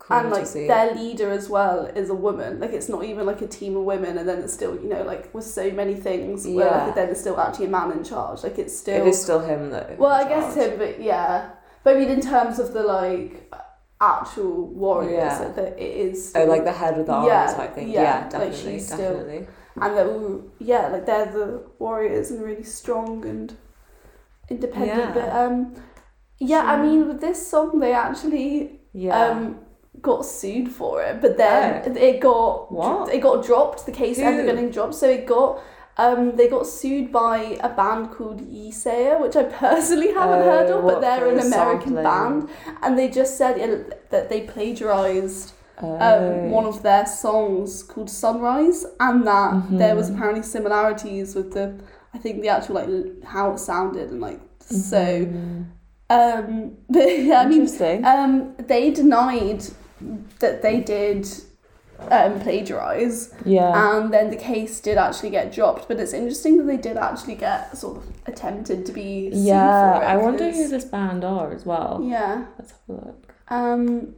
cool 0.00 0.16
and 0.18 0.30
like 0.30 0.46
see. 0.46 0.66
their 0.66 0.94
leader 0.94 1.30
as 1.30 1.48
well 1.48 1.86
is 2.00 2.10
a 2.10 2.14
woman. 2.14 2.60
Like 2.60 2.72
it's 2.72 2.88
not 2.88 3.04
even 3.04 3.24
like 3.26 3.40
a 3.42 3.46
team 3.46 3.76
of 3.76 3.84
women, 3.84 4.18
and 4.18 4.28
then 4.28 4.38
it's 4.40 4.52
still 4.52 4.74
you 4.82 4.88
know 4.88 5.02
like 5.02 5.32
with 5.34 5.44
so 5.44 5.70
many 5.70 5.94
things 5.94 6.46
where 6.46 6.70
like 6.70 6.94
then 6.94 7.08
it's 7.10 7.20
still 7.20 7.38
actually 7.40 7.66
a 7.66 7.70
man 7.70 7.92
in 7.92 8.02
charge. 8.04 8.42
Like 8.42 8.58
it's 8.58 8.76
still 8.76 9.00
It 9.06 9.08
is 9.08 9.22
still 9.22 9.40
him 9.40 9.70
though. 9.70 9.94
well, 9.98 10.10
I 10.12 10.24
guess 10.28 10.54
him, 10.56 10.78
but 10.78 11.00
yeah. 11.00 11.50
But 11.84 11.96
I 11.96 12.00
mean, 12.00 12.08
in 12.10 12.20
terms 12.20 12.58
of 12.58 12.72
the 12.74 12.82
like, 12.82 13.50
actual 14.00 14.66
warriors. 14.68 15.12
Yeah. 15.14 15.38
That, 15.38 15.56
that 15.56 15.78
it 15.78 15.96
is. 16.08 16.32
Oh, 16.34 16.44
like 16.44 16.64
the 16.64 16.72
head 16.72 16.96
with 16.96 17.06
the 17.06 17.12
armor 17.12 17.28
Yeah, 17.28 17.52
type 17.54 17.74
thing. 17.74 17.88
yeah, 17.90 18.02
Yeah, 18.02 18.20
like 18.22 18.30
definitely, 18.30 18.72
she's 18.72 18.86
still- 18.86 18.98
definitely. 19.14 19.46
and 19.80 19.96
they're 19.96 20.08
all, 20.10 20.42
yeah, 20.58 20.88
like 20.88 21.06
they're 21.06 21.26
the 21.26 21.64
warriors 21.78 22.30
and 22.30 22.42
really 22.42 22.62
strong 22.64 23.24
and 23.24 23.56
independent. 24.50 24.98
Yeah. 24.98 25.12
But 25.14 25.28
um, 25.30 25.74
yeah, 26.38 26.62
I 26.62 26.80
mean, 26.82 27.08
with 27.08 27.20
this 27.20 27.44
song, 27.50 27.78
they 27.80 27.92
actually 27.92 28.80
Yeah. 28.92 29.20
um 29.30 29.60
got 30.00 30.24
sued 30.24 30.70
for 30.70 31.02
it, 31.02 31.20
but 31.20 31.36
then 31.36 31.96
it 31.96 32.20
got 32.20 32.70
What? 32.72 33.12
it 33.12 33.20
got 33.20 33.44
dropped. 33.44 33.84
The 33.86 33.92
case 33.92 34.18
ended 34.18 34.44
Who? 34.44 34.50
up 34.50 34.56
getting 34.56 34.70
dropped, 34.70 34.94
so 34.94 35.08
it 35.08 35.26
got. 35.26 35.60
Um, 35.98 36.36
they 36.36 36.48
got 36.48 36.64
sued 36.66 37.10
by 37.10 37.58
a 37.60 37.68
band 37.68 38.12
called 38.12 38.40
Yeasayer, 38.40 39.20
which 39.20 39.34
I 39.34 39.42
personally 39.44 40.12
haven't 40.12 40.42
Oh, 40.42 40.50
heard 40.50 40.70
of, 40.70 40.84
but 40.84 41.00
they're 41.00 41.26
an 41.26 41.40
American 41.40 41.94
sampling? 41.96 42.04
band, 42.04 42.48
and 42.82 42.96
they 42.98 43.08
just 43.08 43.36
said 43.36 43.58
yeah, 43.58 43.76
that 44.10 44.28
they 44.28 44.42
plagiarized 44.42 45.52
Oh. 45.80 45.96
um, 46.00 46.50
one 46.50 46.64
of 46.66 46.82
their 46.82 47.06
songs 47.06 47.82
called 47.84 48.10
Sunrise, 48.10 48.84
and 49.00 49.26
that 49.26 49.62
there 49.70 49.94
was 49.96 50.08
Mhm. 50.10 50.14
apparently 50.14 50.42
similarities 50.42 51.34
with 51.36 51.52
the, 51.52 51.74
I 52.14 52.18
think 52.18 52.42
the 52.42 52.48
actual 52.48 52.76
like 52.76 52.88
how 53.24 53.52
it 53.52 53.58
sounded 53.58 54.10
and 54.10 54.20
like 54.20 54.40
so. 54.60 54.96
Mhm. 55.26 55.64
Um, 56.10 56.72
but 56.88 57.06
yeah, 57.28 57.40
I 57.42 57.46
mean, 57.46 57.68
um, 58.04 58.54
they 58.58 58.90
denied 58.90 59.62
that 60.40 60.62
they 60.62 60.80
did 60.80 61.28
um, 62.10 62.40
plagiarize, 62.40 63.34
yeah. 63.44 63.96
and 63.98 64.12
then 64.12 64.30
the 64.30 64.36
case 64.36 64.80
did 64.80 64.96
actually 64.98 65.30
get 65.30 65.52
dropped. 65.52 65.88
But 65.88 65.98
it's 66.00 66.12
interesting 66.12 66.56
that 66.58 66.64
they 66.64 66.76
did 66.76 66.96
actually 66.96 67.34
get 67.34 67.76
sort 67.76 67.98
of 67.98 68.04
attempted 68.26 68.86
to 68.86 68.92
be. 68.92 69.30
yeah. 69.32 69.98
I 70.04 70.16
wonder 70.16 70.50
who 70.50 70.68
this 70.68 70.84
band 70.84 71.24
are 71.24 71.52
as 71.52 71.66
well. 71.66 72.00
Yeah. 72.04 72.46
Let's 72.58 72.72
have 72.72 72.80
a 72.88 72.92
look. 72.92 73.34
Um, 73.48 74.14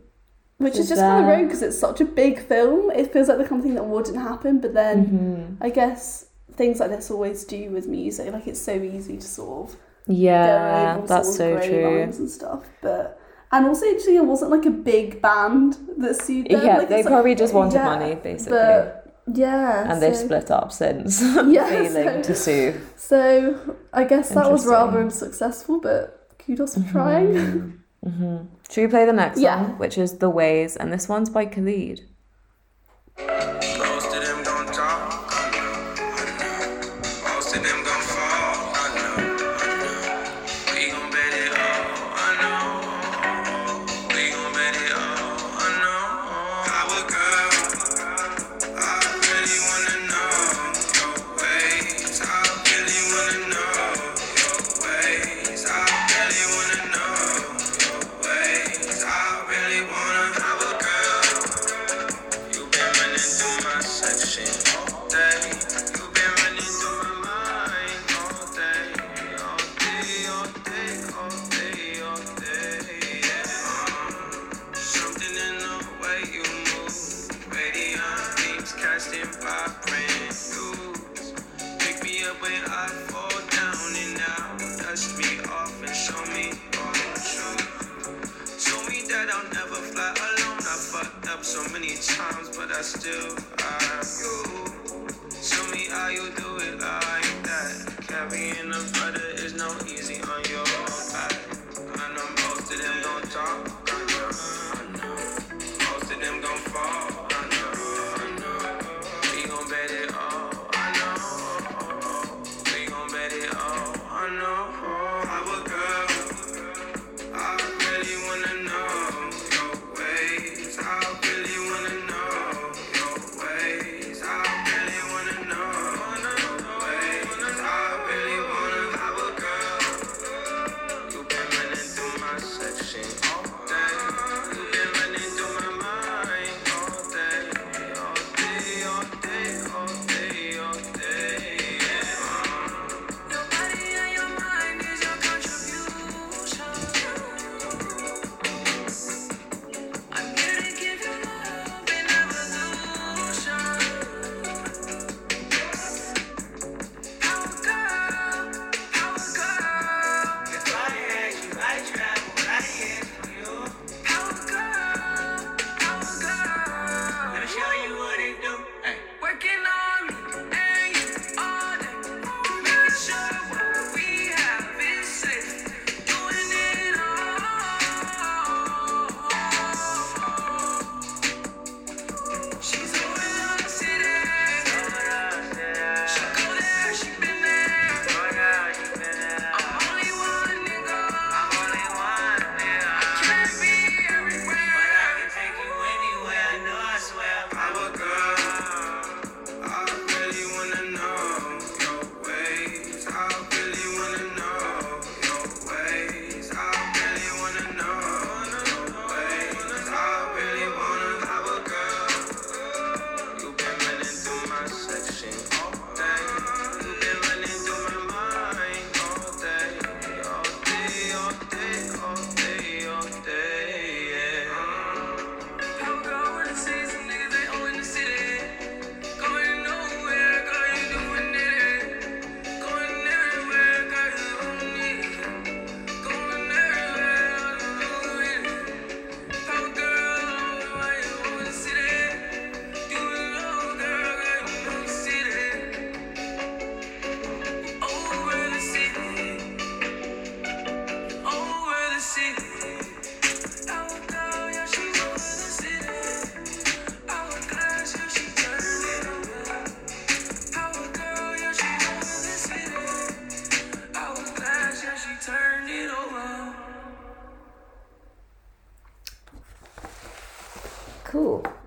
which 0.59 0.75
is 0.75 0.81
Is 0.81 0.89
just 0.91 1.01
kind 1.01 1.21
of 1.25 1.27
there- 1.27 1.37
rogue 1.39 1.47
because 1.49 1.63
it's 1.63 1.79
such 1.79 2.01
a 2.01 2.05
big 2.05 2.39
film. 2.41 2.91
It 2.91 3.13
feels 3.13 3.29
like 3.29 3.39
the 3.39 3.45
kind 3.45 3.61
of 3.61 3.65
thing 3.65 3.75
that 3.77 3.85
wouldn't 3.87 4.17
happen, 4.19 4.61
but 4.61 4.75
then 4.75 5.57
Mhm. 5.61 5.65
I 5.65 5.71
guess 5.71 6.27
things 6.53 6.81
like 6.81 6.91
this 6.91 7.11
always 7.11 7.45
do 7.45 7.71
with 7.71 7.87
music. 7.89 8.33
Like 8.33 8.47
it's 8.47 8.61
so 8.61 8.73
easy 8.75 9.17
to 9.17 9.27
sort 9.27 9.71
of 9.71 9.77
Yeah, 10.07 11.01
that's 11.07 11.37
so 11.37 11.59
true. 11.61 12.01
lines 12.01 12.19
and 12.19 12.29
stuff. 12.31 12.65
But 12.83 13.19
and 13.53 13.67
also 13.67 13.85
actually, 13.91 14.17
it 14.17 14.25
wasn't 14.25 14.51
like 14.51 14.67
a 14.67 14.71
big 14.71 15.21
band 15.23 15.77
that 15.99 16.21
sued 16.23 16.49
them. 16.49 16.65
Yeah, 16.65 16.79
like, 16.79 16.89
they 16.89 16.97
it's 17.01 17.05
like- 17.07 17.13
probably 17.13 17.35
just 17.35 17.53
wanted 17.55 17.75
yeah, 17.75 17.85
money, 17.85 18.15
basically. 18.15 18.59
But 18.59 18.97
yeah, 19.33 19.91
and 19.93 20.01
they've 20.03 20.17
split 20.17 20.51
up 20.51 20.73
since, 20.73 21.21
Yeah, 21.47 21.69
failing 21.69 21.93
so- 21.93 22.23
to 22.23 22.35
sue. 22.35 22.81
So 22.97 23.77
I 23.93 24.05
guess 24.05 24.31
that 24.31 24.51
was 24.51 24.67
rather 24.67 25.01
unsuccessful, 25.01 25.81
but 25.81 26.35
kudos 26.39 26.75
for 26.77 26.89
trying. 26.91 27.83
hmm 28.05 28.37
Should 28.71 28.83
we 28.83 28.89
play 28.89 29.05
the 29.05 29.13
next 29.13 29.41
Yeah. 29.41 29.63
one, 29.63 29.79
which 29.79 29.99
is 29.99 30.19
The 30.19 30.31
Ways, 30.31 30.77
and 30.77 30.93
this 30.93 31.09
one's 31.09 31.31
by 31.31 31.45
Khalid. 31.47 32.01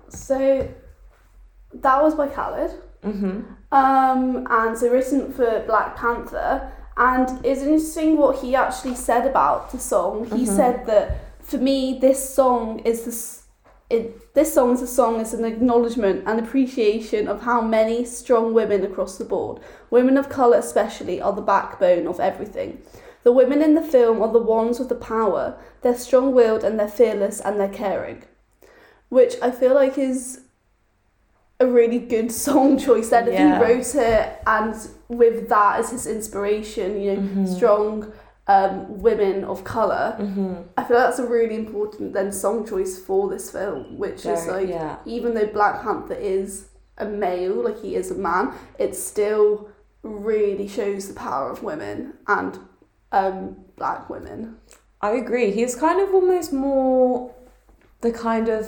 So 0.08 0.68
that 1.72 2.02
was 2.02 2.14
by 2.14 2.28
Khalid. 2.28 2.70
Mm-hmm. 3.02 3.40
Um, 3.72 4.46
and 4.50 4.78
so 4.78 4.90
written 4.90 5.32
for 5.32 5.64
Black 5.66 5.96
Panther. 5.96 6.72
And 6.96 7.44
it's 7.44 7.62
interesting 7.62 8.16
what 8.16 8.38
he 8.38 8.54
actually 8.54 8.94
said 8.94 9.26
about 9.26 9.72
the 9.72 9.78
song. 9.78 10.30
He 10.36 10.46
said 10.46 10.86
that 10.86 11.42
for 11.42 11.58
me, 11.58 11.98
this 12.00 12.34
song 12.34 12.80
is 12.80 13.04
this. 13.04 13.40
It, 13.90 14.32
this 14.34 14.54
song 14.54 14.72
is 14.72 14.80
a 14.80 14.86
song 14.86 15.20
is 15.20 15.34
an 15.34 15.44
acknowledgement 15.44 16.24
and 16.26 16.40
appreciation 16.40 17.28
of 17.28 17.42
how 17.42 17.60
many 17.60 18.04
strong 18.04 18.54
women 18.54 18.82
across 18.82 19.18
the 19.18 19.26
board, 19.26 19.60
women 19.90 20.16
of 20.16 20.30
colour 20.30 20.56
especially, 20.56 21.20
are 21.20 21.34
the 21.34 21.42
backbone 21.42 22.06
of 22.06 22.18
everything. 22.18 22.80
The 23.24 23.32
women 23.32 23.60
in 23.60 23.74
the 23.74 23.82
film 23.82 24.22
are 24.22 24.32
the 24.32 24.38
ones 24.38 24.78
with 24.78 24.88
the 24.88 24.94
power. 24.94 25.58
They're 25.82 25.98
strong 25.98 26.34
willed 26.34 26.64
and 26.64 26.80
they're 26.80 26.88
fearless 26.88 27.40
and 27.40 27.60
they're 27.60 27.68
caring. 27.68 28.24
Which 29.16 29.34
I 29.42 29.50
feel 29.60 29.74
like 29.82 29.96
is 29.98 30.40
a 31.60 31.66
really 31.66 31.98
good 32.14 32.30
song 32.46 32.78
choice 32.86 33.08
then 33.10 33.28
if 33.28 33.34
Yeah. 33.34 33.58
he 33.58 33.62
wrote 33.64 33.94
it 33.94 34.22
and 34.46 34.74
with 35.08 35.48
that 35.54 35.72
as 35.80 35.90
his 35.90 36.06
inspiration 36.16 36.88
you 37.00 37.12
know 37.14 37.20
Mm-hmm. 37.22 37.46
strong 37.56 38.12
um, 38.54 38.72
women 39.08 39.36
of 39.52 39.58
color 39.76 40.06
Mm-hmm. 40.20 40.54
i 40.76 40.84
feel 40.84 40.96
like 40.98 41.06
that's 41.06 41.20
a 41.26 41.28
really 41.38 41.54
important 41.64 42.12
then 42.16 42.28
song 42.32 42.58
choice 42.72 42.94
for 43.06 43.22
this 43.32 43.46
film 43.56 43.80
which 44.02 44.20
is 44.34 44.40
like 44.54 44.68
yeah. 44.68 44.96
even 45.16 45.30
though 45.34 45.46
black 45.58 45.74
panther 45.84 46.18
is 46.36 46.48
a 46.98 47.06
male 47.06 47.56
like 47.66 47.78
he 47.86 47.90
is 48.00 48.10
a 48.10 48.18
man 48.28 48.44
it 48.84 48.92
still 49.10 49.48
really 50.02 50.68
shows 50.76 51.02
the 51.08 51.14
power 51.14 51.46
of 51.54 51.62
women 51.70 51.96
and 52.26 52.58
um, 53.12 53.36
black 53.76 54.10
women 54.10 54.38
I 55.00 55.10
agree. 55.24 55.50
He's 55.50 55.74
kind 55.86 55.98
of 56.04 56.08
almost 56.14 56.50
more 56.52 57.34
the 58.00 58.10
kind 58.10 58.48
of 58.48 58.64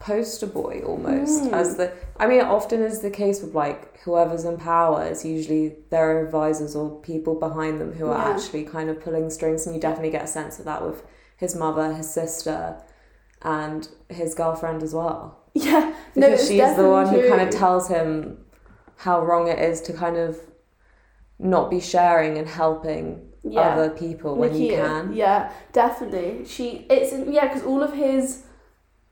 poster 0.00 0.46
boy 0.46 0.82
almost 0.86 1.44
Mm. 1.44 1.52
as 1.52 1.76
the 1.76 1.92
I 2.18 2.26
mean 2.26 2.40
it 2.40 2.46
often 2.46 2.82
is 2.82 3.00
the 3.00 3.10
case 3.10 3.42
with 3.42 3.54
like 3.54 4.00
whoever's 4.00 4.44
in 4.46 4.56
power 4.56 5.04
is 5.06 5.24
usually 5.24 5.76
their 5.90 6.24
advisors 6.24 6.74
or 6.74 6.88
people 7.00 7.34
behind 7.34 7.80
them 7.80 7.92
who 7.92 8.06
are 8.08 8.16
Yeah. 8.18 8.34
actually 8.34 8.64
kind 8.64 8.88
of 8.90 8.98
pulling 9.00 9.28
strings 9.30 9.66
and 9.66 9.74
you 9.76 9.80
definitely 9.80 10.10
get 10.10 10.24
a 10.24 10.26
sense 10.26 10.58
of 10.58 10.64
that 10.64 10.82
with 10.86 11.02
his 11.36 11.54
mother, 11.54 11.92
his 11.92 12.08
sister 12.10 12.76
and 13.42 13.88
his 14.08 14.34
girlfriend 14.34 14.82
as 14.82 14.94
well. 14.94 15.36
yeah 15.54 15.92
Because 16.14 16.40
it's 16.40 16.48
she's 16.48 16.74
the 16.76 16.88
one 16.88 17.06
who 17.06 17.16
definitely 17.16 17.28
kind 17.36 17.42
of 17.48 17.54
tells 17.54 17.88
him 17.88 18.38
how 18.96 19.22
wrong 19.24 19.48
it 19.48 19.58
is 19.58 19.80
to 19.82 19.92
kind 19.92 20.16
of 20.16 20.38
not 21.38 21.70
be 21.70 21.80
sharing 21.80 22.38
and 22.38 22.48
helping 22.48 23.04
Yeah. 23.42 23.60
other 23.68 23.90
people 23.90 24.34
when 24.36 24.54
you 24.54 24.74
can. 24.74 25.12
Yeah, 25.14 25.50
definitely. 25.72 26.44
She 26.46 26.86
it's 26.90 27.12
yeah 27.38 27.46
because 27.48 27.64
all 27.64 27.82
of 27.82 27.92
his 27.94 28.42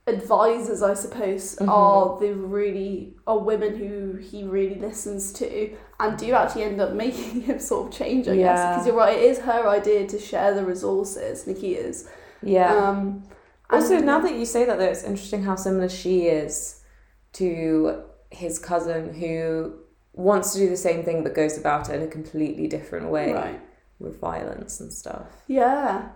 advisors, 0.09 0.83
I 0.83 0.95
suppose, 0.95 1.57
Mm-hmm. 1.57 1.69
are 1.69 2.19
the 2.21 2.33
really 2.35 3.15
are 3.27 3.39
women 3.39 3.77
who 3.77 4.17
he 4.17 4.45
really 4.45 4.75
listens 4.77 5.33
to 5.35 5.77
and 6.01 6.19
do 6.19 6.33
actually 6.33 6.65
end 6.65 6.81
up 6.81 6.93
making 7.05 7.43
him 7.43 7.59
sort 7.59 7.89
of 7.89 7.93
change. 7.99 8.29
I 8.29 8.37
guess 8.37 8.71
because 8.75 8.87
you're 8.87 8.97
right, 8.97 9.17
it 9.19 9.23
is 9.25 9.39
her 9.41 9.69
idea 9.69 10.07
to 10.09 10.19
share 10.19 10.55
the 10.55 10.65
resources. 10.65 11.45
Nakia's. 11.45 12.09
Yeah. 12.43 12.73
Um, 12.75 13.23
and- 13.71 13.83
Also, 13.83 13.99
now 13.99 14.19
that 14.21 14.35
you 14.35 14.45
say 14.47 14.65
that, 14.65 14.79
though, 14.79 14.85
it's 14.85 15.05
interesting 15.05 15.43
how 15.43 15.57
similar 15.57 15.89
she 15.89 16.27
is 16.27 16.83
to 17.35 18.03
his 18.31 18.59
cousin 18.59 19.15
who 19.15 19.75
wants 20.13 20.53
to 20.53 20.59
do 20.59 20.69
the 20.69 20.77
same 20.77 21.05
thing 21.05 21.23
but 21.23 21.35
goes 21.35 21.57
about 21.59 21.89
it 21.89 21.95
in 21.97 22.03
a 22.03 22.11
completely 22.11 22.67
different 22.67 23.09
way 23.09 23.33
right, 23.33 23.61
with 23.99 24.19
violence 24.21 24.81
and 24.81 24.93
stuff. 24.93 25.29
yeah. 25.47 26.09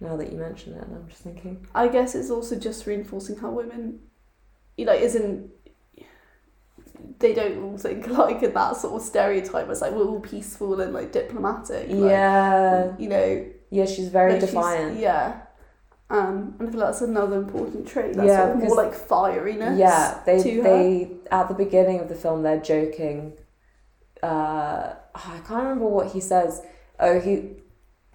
Now 0.00 0.16
that 0.16 0.30
you 0.30 0.38
mention 0.38 0.74
it, 0.74 0.82
I'm 0.82 1.08
just 1.08 1.22
thinking. 1.22 1.66
I 1.74 1.88
guess 1.88 2.14
it's 2.14 2.30
also 2.30 2.56
just 2.56 2.86
reinforcing 2.86 3.36
how 3.36 3.50
women, 3.50 4.00
you 4.76 4.84
know, 4.84 4.92
isn't. 4.94 5.50
They 7.18 7.32
don't 7.34 7.62
all 7.62 7.78
think 7.78 8.06
like 8.08 8.42
in 8.42 8.52
that 8.54 8.76
sort 8.76 8.94
of 9.00 9.02
stereotype. 9.06 9.68
It's 9.70 9.80
like 9.80 9.92
we're 9.92 10.06
all 10.06 10.20
peaceful 10.20 10.80
and 10.80 10.92
like 10.92 11.12
diplomatic. 11.12 11.88
like, 11.88 12.10
yeah. 12.10 12.92
you 12.98 13.08
know, 13.08 13.46
Yeah, 13.70 13.86
she's 13.86 14.08
very 14.08 14.32
like, 14.32 14.40
she's- 14.40 14.52
defiant. 14.52 14.98
Yeah. 15.00 15.40
Um, 16.08 16.54
and 16.60 16.68
I 16.68 16.70
feel 16.70 16.80
that's 16.80 17.00
another 17.00 17.36
important 17.36 17.88
trait. 17.88 18.14
That's 18.14 18.28
Yeah, 18.28 18.44
sort 18.52 18.56
of 18.58 18.62
more 18.62 18.76
like 18.76 18.94
fieriness. 18.94 19.76
Yeah, 19.76 20.20
they 20.24 20.40
to 20.40 20.56
her. 20.58 20.62
they 20.62 21.10
at 21.32 21.48
the 21.48 21.54
beginning 21.54 21.98
of 21.98 22.08
the 22.08 22.14
film 22.14 22.42
they're 22.44 22.60
joking. 22.60 23.32
Uh, 24.22 24.94
I 25.14 25.38
can't 25.46 25.64
remember 25.64 25.86
what 25.88 26.12
he 26.12 26.20
says. 26.20 26.62
Oh, 27.00 27.18
he 27.18 27.54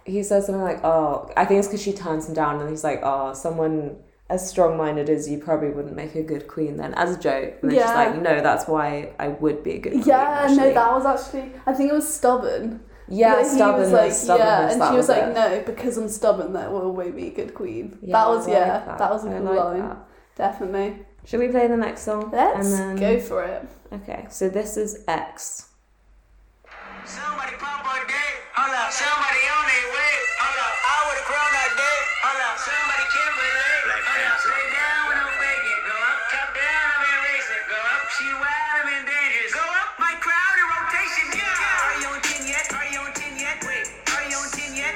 he 0.06 0.24
says 0.24 0.46
something 0.46 0.62
like, 0.62 0.84
"Oh, 0.84 1.30
I 1.38 1.46
think 1.46 1.60
it's 1.60 1.68
because 1.68 1.82
she 1.82 1.94
turns 1.94 2.28
him 2.28 2.34
down," 2.34 2.60
and 2.60 2.70
he's 2.70 2.84
like, 2.84 3.02
"Oh, 3.04 3.34
someone 3.34 3.98
as 4.30 4.50
strong-minded 4.50 5.10
as 5.10 5.30
you 5.30 5.38
probably 5.38 5.70
wouldn't 5.70 5.96
make 5.96 6.16
a 6.16 6.24
good 6.24 6.48
queen." 6.48 6.78
Then, 6.78 6.94
as 6.96 7.16
a 7.16 7.20
joke, 7.20 7.56
and 7.62 7.72
then 7.72 7.80
she's 7.80 7.90
like, 7.90 8.22
"No, 8.22 8.42
that's 8.42 8.68
why 8.68 9.14
I 9.20 9.30
would 9.30 9.64
be 9.64 9.74
a 9.74 9.80
good 9.80 9.94
queen." 9.94 10.04
Yeah, 10.04 10.42
actually." 10.44 10.58
no, 10.58 10.74
that 10.74 10.92
was 10.94 11.06
actually. 11.06 11.52
I 11.66 11.74
think 11.74 11.92
it 11.92 11.94
was 11.94 12.12
stubborn. 12.12 12.82
yeah, 13.08 13.36
But 13.36 13.44
he 13.44 13.50
stubbornness, 13.50 14.28
like, 14.28 14.40
yeah, 14.40 14.72
and 14.72 14.84
she 14.90 14.96
was, 14.96 15.10
like, 15.10 15.24
it. 15.24 15.34
no, 15.34 15.64
because 15.66 15.98
I'm 15.98 16.08
stubborn, 16.08 16.54
that 16.54 16.72
will 16.72 16.94
make 16.94 17.14
me 17.14 17.28
a 17.28 17.32
good 17.32 17.54
queen. 17.54 17.98
Yeah, 18.02 18.14
that 18.14 18.28
was 18.30 18.48
like 18.48 18.56
yeah, 18.56 18.86
that. 18.86 18.98
that. 19.00 19.12
was 19.12 19.26
a 19.26 19.30
I 19.30 19.34
good 19.34 19.44
like 19.44 19.60
line, 19.60 19.80
that. 19.80 19.98
definitely. 20.36 21.06
Should 21.26 21.40
we 21.42 21.50
play 21.50 21.68
the 21.68 21.78
next 21.78 22.02
song? 22.04 22.32
Let's 22.32 22.68
and 22.72 22.74
then... 22.74 22.96
go 22.96 23.20
for 23.20 23.44
it. 23.44 23.68
Okay, 23.92 24.26
so 24.30 24.48
this 24.50 24.78
is 24.78 25.04
X. 25.08 25.68
Somebody 27.06 27.58
pop 27.58 27.86
on 27.86 28.08
deck. 28.08 28.21
Hold 28.62 28.78
up. 28.78 28.94
Somebody 28.94 29.42
on 29.58 29.66
their 29.66 29.90
way. 29.90 30.14
Hold 30.38 30.62
up. 30.62 30.76
I 30.86 30.98
would've 31.10 31.26
grown 31.26 31.50
that 31.50 31.74
day. 31.82 32.00
Hold 32.22 32.46
up. 32.46 32.62
Somebody 32.62 33.06
can't 33.10 33.34
relate. 33.42 33.82
Black 33.90 34.06
Hold 34.06 34.22
up. 34.22 34.38
Stay 34.38 34.66
down 34.70 35.02
when 35.10 35.18
I'm 35.18 35.34
faking. 35.34 35.82
Go 35.82 35.98
up. 35.98 36.18
Top 36.30 36.50
down, 36.54 36.86
I'm 36.94 37.02
in 37.10 37.18
racing. 37.26 37.66
Go 37.66 37.80
up. 37.82 38.04
She 38.14 38.30
wild, 38.38 38.86
I'm 38.86 38.90
in 38.94 39.02
dangerous. 39.10 39.58
Go 39.58 39.66
up. 39.66 39.98
My 39.98 40.14
crowd 40.22 40.56
in 40.62 40.68
rotation. 40.78 41.26
Yeah. 41.42 41.50
Are 41.90 41.98
you 42.06 42.10
on 42.14 42.22
10 42.22 42.54
yet? 42.54 42.66
Are 42.70 42.86
you 42.86 43.00
on 43.02 43.10
10 43.18 43.34
yet? 43.42 43.58
Wait. 43.66 43.86
Are 44.14 44.26
you 44.30 44.38
on 44.38 44.50
10 44.54 44.78
yet? 44.78 44.94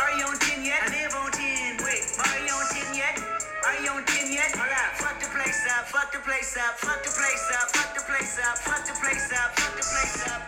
Are 0.00 0.12
you 0.16 0.24
on 0.32 0.36
10 0.40 0.64
yet? 0.64 0.80
I 0.80 0.88
live 0.96 1.12
on 1.12 1.28
10. 1.36 1.84
Wait. 1.84 2.02
Are 2.16 2.40
you 2.40 2.54
on 2.56 2.64
10 2.72 2.96
yet? 2.96 3.14
Are 3.20 3.76
you 3.76 3.92
on 3.92 4.08
10 4.08 4.32
yet? 4.32 4.56
Hold 4.56 4.72
up. 4.72 4.88
Fuck 4.96 5.20
the 5.20 5.28
place 5.36 5.60
up. 5.68 5.84
Fuck 5.92 6.16
the 6.16 6.20
place 6.24 6.56
up. 6.56 6.80
Fuck 6.80 7.04
the 7.04 7.12
place 7.12 7.44
up. 7.60 7.68
Fuck 7.76 7.92
the 7.92 8.02
place 8.08 8.40
up. 8.40 8.56
Fuck 8.56 8.82
the 8.88 8.96
place 8.96 9.28
up. 9.36 9.52
Fuck 9.60 9.72
the 9.76 9.84
place 9.84 10.16
up. 10.32 10.40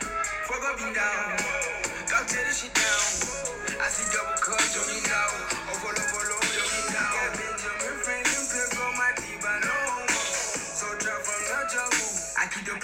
Fuck 0.48 0.64
up 0.64 0.80
and 0.80 0.96
down. 0.96 1.43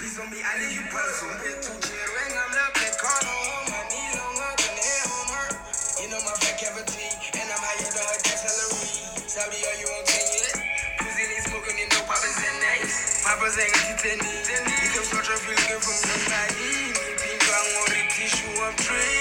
Peace 0.01 0.17
on 0.17 0.25
me, 0.33 0.41
I 0.41 0.57
leave 0.57 0.73
you. 0.73 0.81
Hit 0.81 1.61
two 1.61 1.77
chair 1.77 2.07
ring, 2.09 2.33
I'm 2.33 2.57
up 2.57 2.73
in 2.73 2.89
corner. 2.97 3.37
My 3.69 3.85
knees 3.85 4.17
on 4.17 4.33
her, 4.33 4.53
the 4.57 4.69
head 4.73 5.05
on 5.13 5.29
her. 5.29 5.49
You 6.01 6.09
know 6.09 6.17
my 6.25 6.33
fat 6.41 6.57
cavity, 6.57 7.05
and 7.37 7.45
I'm 7.45 7.61
higher 7.61 7.85
than 7.85 8.01
her 8.01 8.17
dexterity. 8.25 9.29
Saudi, 9.29 9.61
are 9.61 9.77
you 9.77 9.85
on 9.93 10.01
10 10.01 10.17
yet? 10.41 10.57
Pussy 11.05 11.21
ain't 11.21 11.45
smoking, 11.45 11.77
you 11.77 11.85
know 11.93 12.01
Papa's 12.09 12.33
in 12.33 12.55
next. 12.65 13.29
Papa's 13.29 13.53
ain't 13.61 13.77
got 13.77 13.93
you 13.93 13.97
10 14.01 14.25
You 14.81 14.89
can 14.89 15.05
start 15.05 15.29
your 15.29 15.37
feel 15.37 15.53
looking 15.53 15.81
from 15.85 15.97
somebody. 16.01 16.97
Me 16.97 17.05
pink, 17.21 17.45
I 17.45 17.61
want 17.77 17.93
the 17.93 18.01
tissue 18.09 18.57
of 18.57 18.73
trees. 18.81 19.20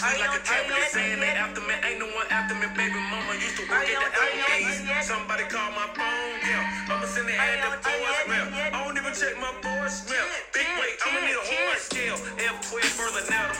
My 0.00 0.08
car 0.08 0.16
in 0.16 0.24
the 0.24 0.24
street 0.24 0.24
like 0.24 0.32
a. 0.32 0.72
They 0.72 0.88
saying 0.88 1.20
they 1.20 1.34
after 1.36 1.60
me, 1.60 1.74
ain't 1.84 2.00
no 2.00 2.08
one 2.16 2.28
after 2.32 2.54
me. 2.56 2.66
Baby 2.72 2.96
mama 3.12 3.36
used 3.36 3.56
to 3.60 3.64
work 3.68 3.84
at 3.84 3.92
the 3.92 4.08
Apple 4.08 4.40
Gates. 4.48 5.08
Somebody 5.08 5.44
call 5.52 5.68
my 5.76 5.88
phone, 5.92 6.32
yeah. 6.48 6.88
I'ma 6.88 7.04
send 7.04 7.28
the 7.28 7.36
ad 7.36 7.60
up 7.68 7.82
voicemail. 7.84 8.46
I 8.72 8.78
don't 8.84 8.96
even 8.96 9.12
check 9.12 9.36
my 9.36 9.52
voicemail. 9.60 10.26
Big 10.56 10.68
weight, 10.80 10.96
I'ma 11.04 11.18
need 11.28 11.36
a 11.36 11.44
horse 11.44 11.84
scale. 11.92 12.16
F12 12.40 12.80
further 12.96 13.24
now. 13.28 13.52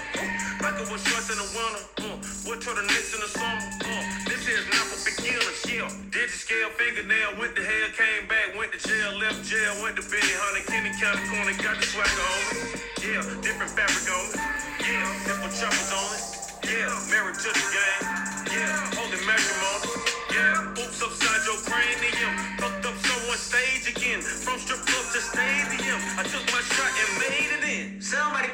Michael 0.63 0.87
was 0.89 1.03
shorts 1.05 1.29
in 1.29 1.37
the 1.37 1.49
winter. 1.53 1.83
Uh, 2.01 2.17
what 2.47 2.63
turtlenecks 2.63 3.13
in 3.13 3.21
the 3.21 3.31
summer? 3.35 3.67
Uh, 3.83 4.03
this 4.31 4.47
is 4.47 4.65
not 4.73 4.87
for 4.89 5.01
beginners, 5.03 5.59
yeah. 5.67 5.91
Digit 6.15 6.31
scale 6.31 6.71
fingernail, 6.79 7.37
went 7.37 7.57
to 7.57 7.63
hell, 7.63 7.89
came 7.99 8.25
back, 8.31 8.55
went 8.57 8.71
to 8.73 8.79
jail, 8.79 9.11
left 9.19 9.43
jail, 9.45 9.75
went 9.83 9.97
to 9.99 10.05
Benny 10.07 10.33
Hunter, 10.39 10.65
Kenny 10.71 10.95
County 11.03 11.25
Corner, 11.29 11.55
got 11.59 11.77
the 11.83 11.87
swagger 11.91 12.15
on 12.15 12.43
me. 12.55 12.79
Yeah, 13.03 13.27
different 13.43 13.75
fabric 13.75 14.07
on 14.07 14.23
me. 14.31 14.62
Yeah, 14.83 15.07
different 15.25 15.55
choppers 15.55 15.93
on 15.95 16.11
it. 16.19 16.25
Yeah, 16.67 16.91
married 17.11 17.39
to 17.39 17.51
the 17.55 17.67
game. 17.71 18.05
Yeah, 18.51 18.99
holy 18.99 19.19
matrimony. 19.25 19.89
Yeah, 20.35 20.83
oops 20.83 21.01
upside 21.03 21.43
your 21.47 21.59
cranium. 21.65 22.35
Fucked 22.59 22.87
up 22.87 22.97
someone 23.07 23.39
stage 23.39 23.87
again. 23.89 24.21
From 24.21 24.59
strip 24.59 24.83
club 24.83 25.07
to 25.15 25.21
stadium. 25.23 26.01
I 26.19 26.23
took 26.27 26.45
my 26.51 26.63
shot 26.67 26.93
and 26.99 27.13
made 27.23 27.51
it 27.57 27.65
in. 27.65 28.03
Somebody 28.03 28.52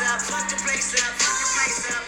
place 0.00 0.12
up. 0.12 0.20
Fuck 0.20 0.48
the 0.48 0.56
place 0.56 0.94
up. 0.94 1.12
Fuck 1.20 1.38
the 1.40 1.48
place 1.56 1.90
up. 1.96 2.04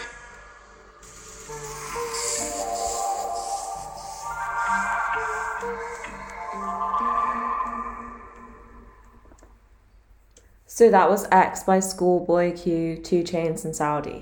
So 10.65 10.89
that 10.89 11.09
was 11.09 11.27
X 11.31 11.63
by 11.63 11.79
Schoolboy 11.79 12.57
Q, 12.57 12.97
2 12.97 13.23
Chainz, 13.23 13.63
and 13.63 13.75
Saudi. 13.75 14.21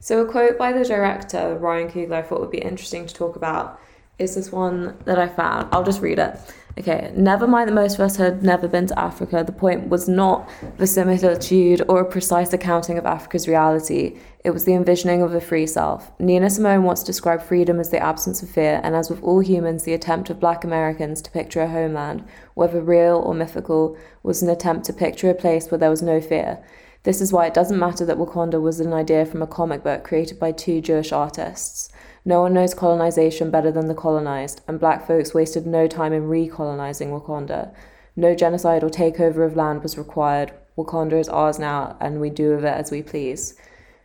So 0.00 0.22
a 0.22 0.30
quote 0.30 0.56
by 0.56 0.72
the 0.72 0.84
director, 0.84 1.56
Ryan 1.58 1.88
Coogler, 1.88 2.14
I 2.14 2.22
thought 2.22 2.40
would 2.40 2.50
be 2.50 2.58
interesting 2.58 3.06
to 3.06 3.14
talk 3.14 3.36
about 3.36 3.78
is 4.18 4.34
this 4.34 4.52
one 4.52 4.96
that 5.04 5.18
I 5.18 5.28
found. 5.28 5.68
I'll 5.72 5.84
just 5.84 6.00
read 6.00 6.18
it. 6.18 6.38
Okay, 6.78 7.12
never 7.14 7.46
mind 7.46 7.68
that 7.68 7.74
most 7.74 7.94
of 7.94 8.00
us 8.00 8.16
had 8.16 8.42
never 8.42 8.66
been 8.66 8.86
to 8.86 8.98
Africa. 8.98 9.44
The 9.44 9.52
point 9.52 9.90
was 9.90 10.08
not 10.08 10.48
verisimilitude 10.78 11.82
or 11.86 12.00
a 12.00 12.10
precise 12.10 12.50
accounting 12.54 12.96
of 12.96 13.04
Africa's 13.04 13.46
reality. 13.46 14.18
It 14.42 14.52
was 14.52 14.64
the 14.64 14.72
envisioning 14.72 15.20
of 15.20 15.34
a 15.34 15.40
free 15.40 15.66
self. 15.66 16.10
Nina 16.18 16.48
Simone 16.48 16.84
once 16.84 17.02
described 17.02 17.42
freedom 17.42 17.78
as 17.78 17.90
the 17.90 18.02
absence 18.02 18.42
of 18.42 18.48
fear, 18.48 18.80
and 18.82 18.96
as 18.96 19.10
with 19.10 19.22
all 19.22 19.40
humans, 19.40 19.84
the 19.84 19.92
attempt 19.92 20.30
of 20.30 20.40
black 20.40 20.64
Americans 20.64 21.20
to 21.22 21.30
picture 21.30 21.60
a 21.60 21.68
homeland, 21.68 22.24
whether 22.54 22.80
real 22.80 23.16
or 23.16 23.34
mythical, 23.34 23.98
was 24.22 24.42
an 24.42 24.48
attempt 24.48 24.86
to 24.86 24.94
picture 24.94 25.28
a 25.28 25.34
place 25.34 25.70
where 25.70 25.78
there 25.78 25.90
was 25.90 26.00
no 26.00 26.22
fear. 26.22 26.64
This 27.02 27.20
is 27.20 27.34
why 27.34 27.46
it 27.46 27.54
doesn't 27.54 27.78
matter 27.78 28.06
that 28.06 28.16
Wakanda 28.16 28.62
was 28.62 28.80
an 28.80 28.94
idea 28.94 29.26
from 29.26 29.42
a 29.42 29.46
comic 29.46 29.82
book 29.82 30.04
created 30.04 30.38
by 30.38 30.52
two 30.52 30.80
Jewish 30.80 31.12
artists. 31.12 31.91
No 32.24 32.40
one 32.40 32.54
knows 32.54 32.74
colonization 32.74 33.50
better 33.50 33.70
than 33.72 33.88
the 33.88 33.94
colonized, 33.94 34.60
and 34.68 34.78
black 34.78 35.06
folks 35.06 35.34
wasted 35.34 35.66
no 35.66 35.86
time 35.88 36.12
in 36.12 36.22
recolonizing 36.24 37.08
Wakanda. 37.08 37.74
No 38.14 38.34
genocide 38.34 38.84
or 38.84 38.88
takeover 38.90 39.44
of 39.46 39.56
land 39.56 39.82
was 39.82 39.98
required. 39.98 40.52
Wakanda 40.78 41.18
is 41.18 41.28
ours 41.28 41.58
now, 41.58 41.96
and 42.00 42.20
we 42.20 42.30
do 42.30 42.54
with 42.54 42.64
it 42.64 42.74
as 42.74 42.90
we 42.90 43.02
please. 43.02 43.54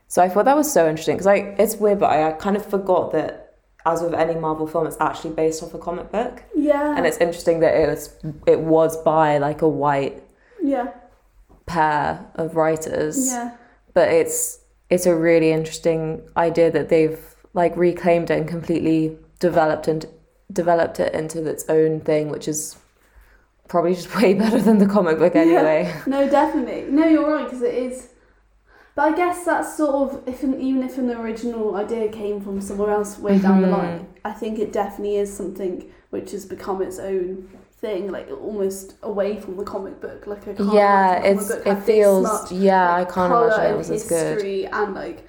So 0.07 0.21
I 0.23 0.29
thought 0.29 0.45
that 0.45 0.55
was 0.57 0.71
so 0.71 0.89
interesting 0.89 1.15
because 1.15 1.25
like 1.25 1.55
it's 1.59 1.75
weird, 1.75 1.99
but 1.99 2.07
I, 2.07 2.29
I 2.29 2.31
kind 2.33 2.55
of 2.55 2.65
forgot 2.65 3.11
that, 3.11 3.55
as 3.85 4.01
with 4.01 4.13
any 4.13 4.35
Marvel 4.35 4.65
film, 4.67 4.87
it's 4.87 4.97
actually 4.99 5.33
based 5.35 5.61
off 5.61 5.73
a 5.73 5.77
comic 5.77 6.11
book, 6.11 6.43
Yeah. 6.55 6.95
and 6.97 7.05
it's 7.05 7.17
interesting 7.17 7.59
that 7.59 7.75
it 7.75 7.87
was 7.87 8.15
it 8.47 8.59
was 8.61 8.97
by 9.03 9.37
like 9.37 9.61
a 9.61 9.67
white 9.69 10.23
yeah. 10.63 10.91
pair 11.65 12.25
of 12.35 12.55
writers 12.55 13.27
Yeah. 13.27 13.55
but 13.93 14.09
it's 14.09 14.59
it's 14.89 15.05
a 15.05 15.15
really 15.15 15.51
interesting 15.51 16.21
idea 16.37 16.71
that 16.71 16.89
they've 16.89 17.19
like 17.57 17.75
reclaimed 17.75 18.29
it 18.31 18.37
and 18.39 18.47
completely 18.47 19.17
developed 19.39 19.87
and 19.87 20.05
developed 20.61 20.99
it 21.05 21.13
into 21.13 21.45
its 21.53 21.63
own 21.77 21.99
thing 22.09 22.29
which 22.29 22.47
is 22.47 22.77
probably 23.67 23.93
just 23.93 24.15
way 24.21 24.33
better 24.33 24.61
than 24.67 24.77
the 24.77 24.87
comic 24.97 25.17
book 25.17 25.35
anyway 25.35 25.83
Yeah. 25.83 26.03
No, 26.15 26.29
definitely. 26.29 26.81
No, 26.99 27.05
you're 27.13 27.29
right 27.35 27.43
because 27.45 27.61
it 27.61 27.75
is. 27.87 27.95
But 28.95 29.13
I 29.13 29.15
guess 29.15 29.45
that's 29.45 29.77
sort 29.77 29.95
of 30.03 30.27
if 30.27 30.41
an, 30.43 30.59
even 30.67 30.81
if 30.83 30.97
an 30.97 31.11
original 31.11 31.75
idea 31.75 32.07
came 32.09 32.41
from 32.41 32.61
somewhere 32.61 32.91
else 32.97 33.19
way 33.19 33.37
down 33.45 33.61
the 33.61 33.67
Mhm. 33.67 33.77
line, 33.79 34.07
I 34.25 34.31
think 34.31 34.57
it 34.65 34.71
definitely 34.73 35.17
is 35.17 35.31
something 35.41 35.73
which 36.09 36.31
has 36.31 36.45
become 36.45 36.81
its 36.87 36.97
own 37.11 37.47
thing, 37.83 38.09
like 38.17 38.27
almost 38.31 38.95
away 39.03 39.37
from 39.43 39.57
the 39.57 39.63
comic 39.73 39.95
book. 40.05 40.25
Like 40.25 40.47
I 40.47 40.53
can't 40.53 40.73
yeah 40.73 41.21
it's 41.29 41.47
book 41.49 41.67
it 41.71 41.79
feels 41.91 42.23
much, 42.23 42.51
yeah 42.51 42.95
like, 42.97 43.07
i 43.09 43.13
can't 43.13 43.33
imagine 43.33 43.65
it 43.73 43.77
was 43.77 43.89
as 43.91 44.03
good 44.13 44.27
history 44.33 44.65
and 44.79 44.95
like 44.95 45.19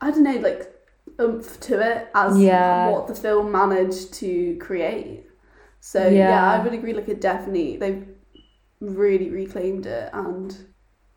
I 0.00 0.10
don't 0.10 0.22
know, 0.22 0.38
like 0.48 0.62
oomph 1.20 1.58
to 1.60 1.80
it 1.80 2.08
as 2.14 2.38
Yeah. 2.38 2.90
what 2.90 3.06
the 3.06 3.14
film 3.14 3.50
managed 3.52 4.12
to 4.14 4.56
create. 4.58 5.26
So 5.80 6.00
yeah. 6.08 6.30
Yeah. 6.30 6.52
I 6.52 6.62
would 6.62 6.74
agree. 6.74 6.92
Like 6.94 7.08
it 7.08 7.20
definitely 7.20 7.76
they've 7.76 8.06
really 8.80 9.30
reclaimed 9.30 9.86
it, 9.86 10.10
and 10.12 10.56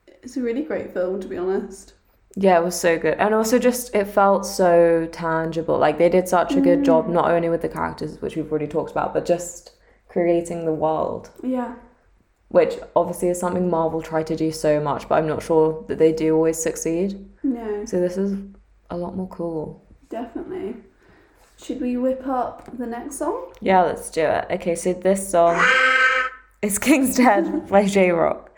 it's 0.07 0.37
a 0.37 0.41
really 0.41 0.63
great 0.63 0.93
film 0.93 1.19
to 1.21 1.27
be 1.27 1.37
honest. 1.37 1.93
yeah 2.35 2.57
it 2.59 2.63
was 2.63 2.79
so 2.79 2.97
good 2.97 3.15
and 3.17 3.33
also 3.33 3.57
just 3.57 3.93
it 3.95 4.05
felt 4.05 4.45
so 4.45 5.07
tangible 5.11 5.77
like 5.79 5.97
they 5.97 6.09
did 6.09 6.27
such 6.27 6.55
a 6.55 6.61
good 6.61 6.83
job 6.85 7.05
Mm. 7.07 7.13
not 7.13 7.31
only 7.31 7.49
with 7.49 7.61
the 7.63 7.69
characters 7.69 8.21
which 8.21 8.35
we've 8.35 8.49
already 8.51 8.67
talked 8.67 8.91
about 8.91 9.13
but 9.15 9.25
just 9.25 9.71
creating 10.07 10.63
the 10.65 10.73
world 10.85 11.31
Yeah, 11.43 11.73
which 12.49 12.75
obviously 12.95 13.29
is 13.29 13.39
something 13.39 13.67
marvel 13.69 14.01
tried 14.01 14.27
to 14.27 14.35
do 14.35 14.51
so 14.51 14.79
much 14.79 15.09
but 15.09 15.15
i'm 15.15 15.27
not 15.27 15.41
sure 15.41 15.83
that 15.87 15.97
they 15.97 16.11
do 16.13 16.35
always 16.35 16.59
succeed 16.61 17.09
no, 17.43 17.83
So 17.85 17.99
this 17.99 18.15
is 18.17 18.37
a 18.91 18.97
lot 18.97 19.15
more 19.17 19.27
cool. 19.29 19.83
Definitely. 20.09 20.75
Should 21.61 21.81
we 21.81 21.97
whip 21.97 22.25
up 22.25 22.69
the 22.77 22.85
next 22.87 23.17
song? 23.17 23.51
Yeah, 23.61 23.83
let's 23.83 24.09
do 24.09 24.21
it. 24.21 24.45
Okay, 24.51 24.75
so 24.75 24.93
this 24.93 25.29
song 25.29 25.63
is 26.61 26.79
King's 26.79 27.17
Dead 27.17 27.67
by 27.67 27.85
Jay 27.85 28.09
Rock. 28.09 28.49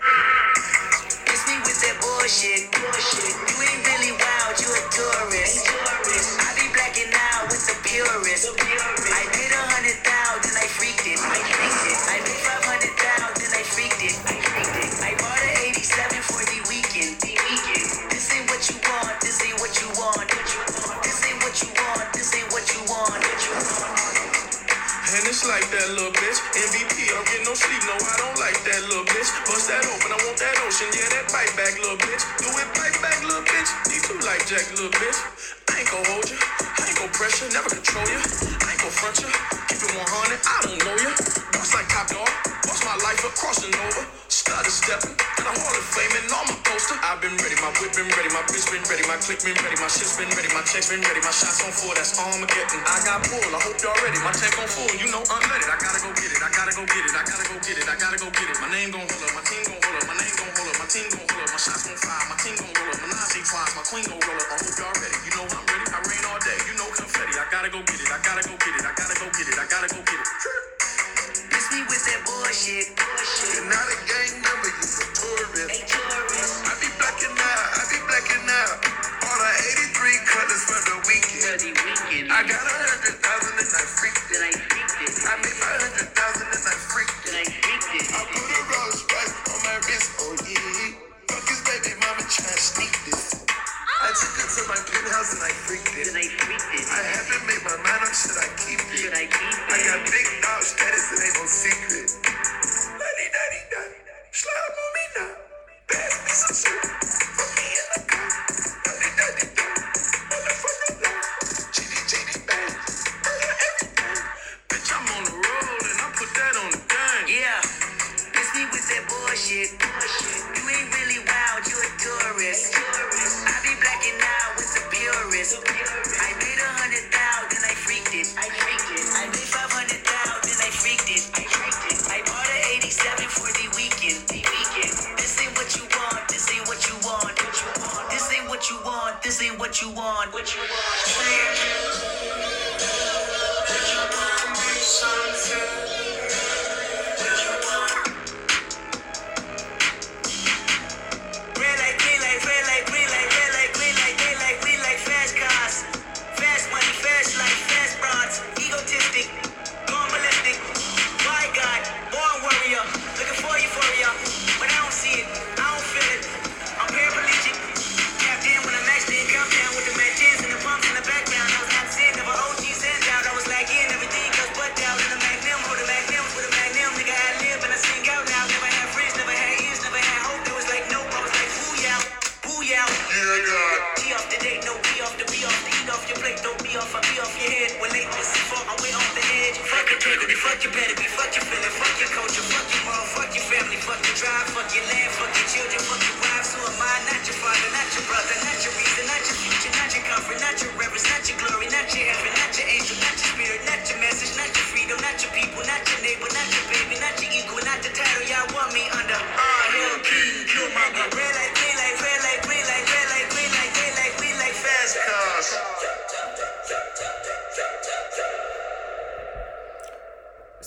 Like 25.52 25.68
that 25.68 25.90
little 26.00 26.16
bitch. 26.16 26.40
MVP, 26.56 27.12
I 27.12 27.20
don't 27.20 27.28
get 27.28 27.44
no 27.44 27.52
sleep. 27.52 27.84
No, 27.84 27.96
I 28.00 28.16
don't 28.24 28.40
like 28.40 28.56
that 28.64 28.82
little 28.88 29.04
bitch. 29.04 29.28
Bust 29.44 29.68
that 29.68 29.84
open, 29.84 30.16
I 30.16 30.18
want 30.24 30.40
that 30.40 30.56
ocean. 30.64 30.88
Yeah, 30.96 31.12
that 31.12 31.28
bite 31.28 31.52
back, 31.60 31.76
little 31.76 32.00
bitch. 32.00 32.24
Do 32.40 32.48
it 32.56 32.70
bite 32.72 32.96
back, 33.04 33.20
little 33.20 33.44
bitch. 33.44 33.70
Need 33.92 34.00
to 34.08 34.16
like 34.24 34.48
Jack, 34.48 34.64
little 34.80 34.96
bitch. 34.96 35.20
I 35.68 35.84
ain't 35.84 35.92
gon' 35.92 36.08
hold 36.08 36.24
you. 36.32 36.40
I 36.40 36.88
ain't 36.88 36.96
gon' 36.96 37.12
pressure, 37.12 37.52
never 37.52 37.68
control 37.68 38.08
you. 38.08 38.22
I 38.64 38.68
ain't 38.72 38.80
gon' 38.80 38.96
front 38.96 39.20
you. 39.20 39.28
Keep 39.68 39.84
it 39.84 39.92
100, 39.92 40.40
I 40.40 40.58
don't 40.72 40.80
know 40.88 40.98
you. 41.04 41.12
Boots 41.52 41.76
like 41.76 41.88
top 41.92 42.08
dog. 42.08 42.32
Watch 42.72 42.82
my 42.88 42.96
life 43.04 43.20
up, 43.28 43.36
crossing 43.36 43.76
over. 43.76 44.21
Started 44.52 44.76
stepping, 44.76 45.16
got 45.16 45.48
a 45.48 45.54
Hall 45.64 45.80
of 45.80 45.88
Fame 45.96 46.12
and 46.12 46.28
on 46.28 46.44
my 46.52 46.60
poster. 46.68 47.00
I've 47.00 47.24
been 47.24 47.32
ready, 47.40 47.56
my 47.64 47.72
whip 47.80 47.96
been 47.96 48.12
ready, 48.20 48.28
my 48.36 48.44
bitch 48.52 48.68
been 48.68 48.84
ready, 48.84 49.00
my 49.08 49.16
click 49.24 49.40
been 49.48 49.56
ready, 49.64 49.80
my 49.80 49.88
shit's 49.88 50.20
been 50.20 50.28
ready, 50.36 50.52
my 50.52 50.60
checks 50.68 50.92
been 50.92 51.00
ready, 51.00 51.24
my 51.24 51.32
shots 51.32 51.64
on 51.64 51.72
full, 51.72 51.96
that's 51.96 52.20
all 52.20 52.36
I'm 52.36 52.44
getting. 52.44 52.84
I 52.84 53.00
got 53.08 53.24
pull, 53.32 53.40
I 53.40 53.64
hope 53.64 53.80
y'all 53.80 53.96
ready, 54.04 54.20
my 54.20 54.36
tank 54.36 54.52
on 54.60 54.68
full, 54.68 54.92
you 55.00 55.08
know 55.08 55.24
unleaded. 55.24 55.72
I 55.72 55.80
gotta 55.80 56.04
go 56.04 56.12
get 56.20 56.36
it, 56.36 56.44
I 56.44 56.52
gotta 56.52 56.76
go 56.76 56.84
get 56.84 57.00
it, 57.00 57.16
I 57.16 57.24
gotta 57.24 57.48
go 57.48 57.56
get 57.64 57.80
it, 57.80 57.88
I 57.88 57.96
gotta 57.96 58.20
go 58.20 58.28
get 58.28 58.48
it. 58.52 58.58
My 58.60 58.68
name 58.76 58.92
gon' 58.92 59.08
hold 59.08 59.24
up, 59.24 59.32
my 59.40 59.44
team 59.48 59.64
gon' 59.72 59.80
hold 59.80 59.96
up, 59.96 60.06
my 60.12 60.16
name 60.20 60.36
gon' 60.36 60.52
hold 60.52 60.68
up, 60.68 60.78
my 60.84 60.88
team 60.92 61.08
gon' 61.16 61.28
hold 61.32 61.44
up, 61.48 61.50
my 61.56 61.60
shots 61.64 61.84
gon' 61.88 62.00
fire, 62.04 62.26
my 62.28 62.36
team 62.44 62.56
gon' 62.60 62.76
roll 62.76 62.92
up, 62.92 63.00
my 63.00 63.08
Nazi 63.08 63.40
twice, 63.48 63.72
my 63.72 63.84
queen 63.88 64.04
gon' 64.12 64.20
roll 64.20 64.36
up. 64.36 64.52
I 64.52 64.56
hope 64.60 64.76
y'all 64.76 64.96
ready, 65.00 65.20
you 65.24 65.32
know 65.32 65.46
I'm 65.48 65.64
ready, 65.64 65.86
I 65.96 66.00
rain 66.12 66.24
all 66.28 66.40
day, 66.44 66.60
you 66.68 66.76
know 66.76 66.88
confetti. 66.92 67.34
I 67.40 67.48
gotta 67.48 67.72
go 67.72 67.80
get 67.88 68.00
it, 68.04 68.12
I 68.12 68.20
gotta 68.20 68.44
go 68.44 68.54
get 68.60 68.76
it, 68.76 68.84
I 68.84 68.92
gotta 69.00 69.16
go 69.16 69.26
get 69.32 69.48
it, 69.48 69.56
I 69.56 69.66
gotta 69.72 69.88
go 69.96 70.00
get 70.04 70.20
it. 70.20 70.91
Bullshit. 72.52 72.92
You're 73.56 73.64
not 73.72 73.88
a 73.88 73.98
gang 74.12 74.36
member, 74.44 74.72
you 74.76 74.84
a 74.84 75.06
tourist. 75.16 75.72
Hey, 75.72 75.88
tourist. 75.88 76.68
I 76.68 76.76
be 76.84 76.90
blacking 77.00 77.32
out, 77.32 77.68
I 77.80 77.84
be 77.88 78.00
blacking 78.12 78.48
out. 78.52 78.76
All 79.24 79.38
the 79.40 79.52
83 79.96 80.20
colors 80.28 80.64
for 80.68 80.80
the 80.84 80.98
weekend. 81.08 81.48
For 81.48 81.56
the 81.64 81.72
weekend. 81.72 82.28
I 82.28 82.44
got 82.44 82.60
a 82.60 82.76
hundred 82.76 83.16
thousand 83.24 83.56
and 83.56 83.72
I 83.72 83.84
freaked 83.88 84.28
it. 84.36 84.42
I 84.44 84.52
freaked 84.68 85.00
it. 85.00 85.16
I 85.24 85.34
made 85.40 85.58
my 85.64 85.72
hundred 85.80 86.10
thousand 86.12 86.48
and 86.52 86.66
I 86.68 86.76
freaked 86.92 87.24
it. 87.24 87.34
I 87.40 87.44
freaked 87.48 87.92
it. 87.96 88.06
I 88.12 88.22
put 88.28 88.52
a 88.52 88.60
Rolls 88.68 89.00
Royce 89.08 89.36
on 89.48 89.60
my 89.64 89.78
wrist, 89.88 90.10
oh 90.20 90.36
yeah. 90.44 91.32
Fuck 91.32 91.48
his 91.48 91.62
baby 91.64 91.96
mama 92.04 92.24
tryna 92.28 92.60
sneak 92.60 92.96
this. 93.08 93.48
I 93.48 94.12
took 94.12 94.34
her 94.44 94.48
to 94.52 94.62
my 94.68 94.80
penthouse 94.92 95.40
and 95.40 95.44
I 95.48 95.56
freaked 95.56 95.96
it. 95.96 96.12
I 96.12 96.28
freaked 96.28 96.68
it. 96.68 96.84
I 96.84 97.00
haven't 97.16 97.44
made 97.48 97.64
my 97.64 97.80
mind 97.80 98.04
up, 98.04 98.12
should 98.12 98.36
I 98.36 98.61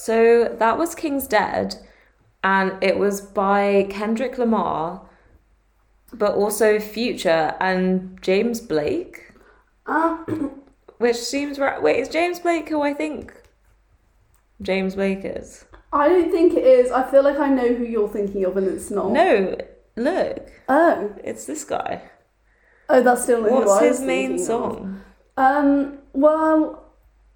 So 0.04 0.54
that 0.58 0.76
was 0.76 0.94
King's 0.94 1.26
Dead, 1.26 1.76
and 2.42 2.74
it 2.82 2.98
was 2.98 3.22
by 3.22 3.86
Kendrick 3.88 4.36
Lamar, 4.36 5.00
but 6.12 6.34
also 6.34 6.78
Future 6.78 7.54
and 7.58 8.18
James 8.20 8.60
Blake, 8.60 9.32
Um, 9.86 10.60
which 10.98 11.16
seems 11.16 11.58
right. 11.58 11.82
Wait, 11.82 12.00
is 12.00 12.10
James 12.10 12.38
Blake 12.38 12.68
who 12.68 12.82
I 12.82 12.92
think 12.92 13.32
James 14.60 14.94
Blake 14.94 15.20
is? 15.24 15.64
I 15.90 16.10
don't 16.10 16.30
think 16.30 16.52
it 16.52 16.66
is. 16.66 16.90
I 16.90 17.10
feel 17.10 17.22
like 17.22 17.38
I 17.38 17.48
know 17.48 17.72
who 17.72 17.84
you're 17.84 18.06
thinking 18.08 18.44
of, 18.44 18.58
and 18.58 18.66
it's 18.66 18.90
not. 18.90 19.10
No, 19.10 19.56
look, 19.96 20.50
Oh. 20.68 21.14
it's 21.24 21.46
this 21.46 21.64
guy. 21.64 22.02
Oh, 22.90 23.00
that's 23.02 23.22
still 23.22 23.42
What's 23.42 23.80
his 23.80 24.00
main 24.02 24.36
thinking 24.36 24.40
of. 24.42 24.46
song? 24.46 25.00
Um. 25.38 25.98
Well, 26.12 26.83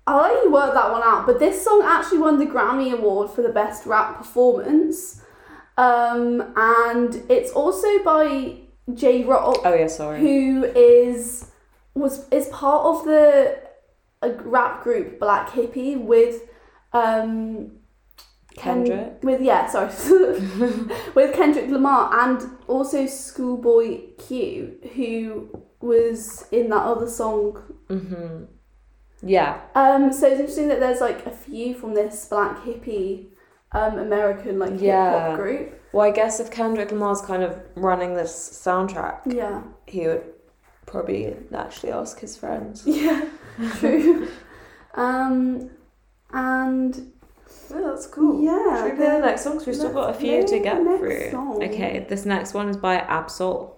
I'll 0.09 0.23
let 0.23 0.43
you 0.45 0.51
work 0.53 0.73
that 0.75 0.91
one 0.91 1.03
out. 1.03 1.27
But 1.27 1.39
this 1.39 1.63
song 1.65 1.83
actually 1.85 2.19
won 2.19 2.39
the 2.39 2.47
Grammy 2.47 2.93
Award 2.93 3.31
for 3.31 3.43
the 3.43 3.49
best 3.51 3.87
rap 3.87 4.17
performance. 4.19 5.23
Um, 5.77 6.53
and 6.57 7.23
it's 7.29 7.53
also 7.53 8.03
by 8.03 8.57
Jay 8.95 9.23
Rock. 9.25 9.59
Oh 9.65 9.75
yeah, 9.75 9.87
sorry. 9.87 10.21
who 10.21 10.65
is 10.65 11.51
was 11.95 12.29
is 12.31 12.49
part 12.49 12.85
of 12.87 13.05
the 13.05 13.59
a 14.23 14.31
rap 14.43 14.83
group 14.83 15.21
Black 15.21 15.53
Hippy 15.53 15.95
with 15.97 16.43
um 16.93 17.73
Ken- 18.57 18.85
Kendrick. 18.87 19.23
with 19.23 19.41
yeah 19.41 19.69
sorry 19.69 19.89
with 21.15 21.35
Kendrick 21.35 21.71
Lamar 21.71 22.11
and 22.25 22.43
also 22.67 23.07
Schoolboy 23.07 24.01
Q 24.19 24.77
who 24.97 25.49
was 25.81 26.47
in 26.51 26.71
that 26.71 26.83
other 26.83 27.09
song 27.09 27.63
Mm-hmm. 27.89 28.45
Yeah, 29.23 29.61
um 29.75 30.13
so 30.13 30.27
it's 30.29 30.39
interesting 30.41 30.69
that 30.69 30.81
there's 30.81 31.01
like 31.01 31.27
a 31.27 31.31
few 31.31 31.75
from 31.75 31.95
this 31.95 32.25
Black 32.27 32.63
Hippy 32.65 33.29
um 33.73 33.99
American 33.99 34.59
like 34.59 34.73
hip 34.73 34.81
Yeah. 34.83 35.29
hop 35.31 35.37
group 35.39 35.81
Well, 35.93 36.07
I 36.07 36.11
guess 36.13 36.39
if 36.41 36.51
Kendrick 36.51 36.91
Lamar's 36.93 37.21
kind 37.23 37.43
of 37.43 37.59
running 37.75 38.15
this 38.15 38.33
soundtrack, 38.65 39.21
yeah 39.27 39.63
he 39.87 40.07
would 40.07 40.23
probably 40.87 41.37
naturally 41.51 41.93
ask 41.93 42.21
his 42.21 42.37
friends. 42.37 42.85
yeah 42.87 43.25
true 43.79 44.29
um 44.95 45.71
and 46.33 47.13
Yeah, 47.71 47.81
that's 47.83 48.07
cool. 48.07 48.41
Yeah, 48.43 48.77
Should 48.77 48.85
we 48.85 48.91
play 48.91 49.07
the 49.07 49.13
then 49.13 49.21
next 49.23 49.43
song? 49.45 49.55
'Cause 49.59 49.67
we've 49.67 49.77
still 49.77 49.93
got 49.93 50.11
a 50.11 50.15
few 50.15 50.47
to 50.47 50.59
get 50.61 50.77
through. 50.83 51.31
song. 51.31 51.63
Okay, 51.65 52.07
this 52.09 52.25
next 52.25 52.55
one 52.55 52.69
is 52.69 52.77
by 52.77 52.97
Ab-Soul. 52.97 53.78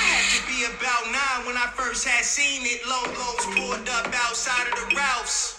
Had 0.00 0.26
to 0.36 0.40
be 0.48 0.64
about 0.64 1.04
nine 1.12 1.46
when 1.46 1.56
I 1.56 1.68
first 1.74 2.06
had 2.06 2.24
seen 2.24 2.62
it. 2.64 2.80
Logos 2.86 3.44
pulled 3.54 3.88
up 3.88 4.06
outside 4.26 4.68
of 4.68 4.74
the 4.80 4.96
Ralphs. 4.96 5.58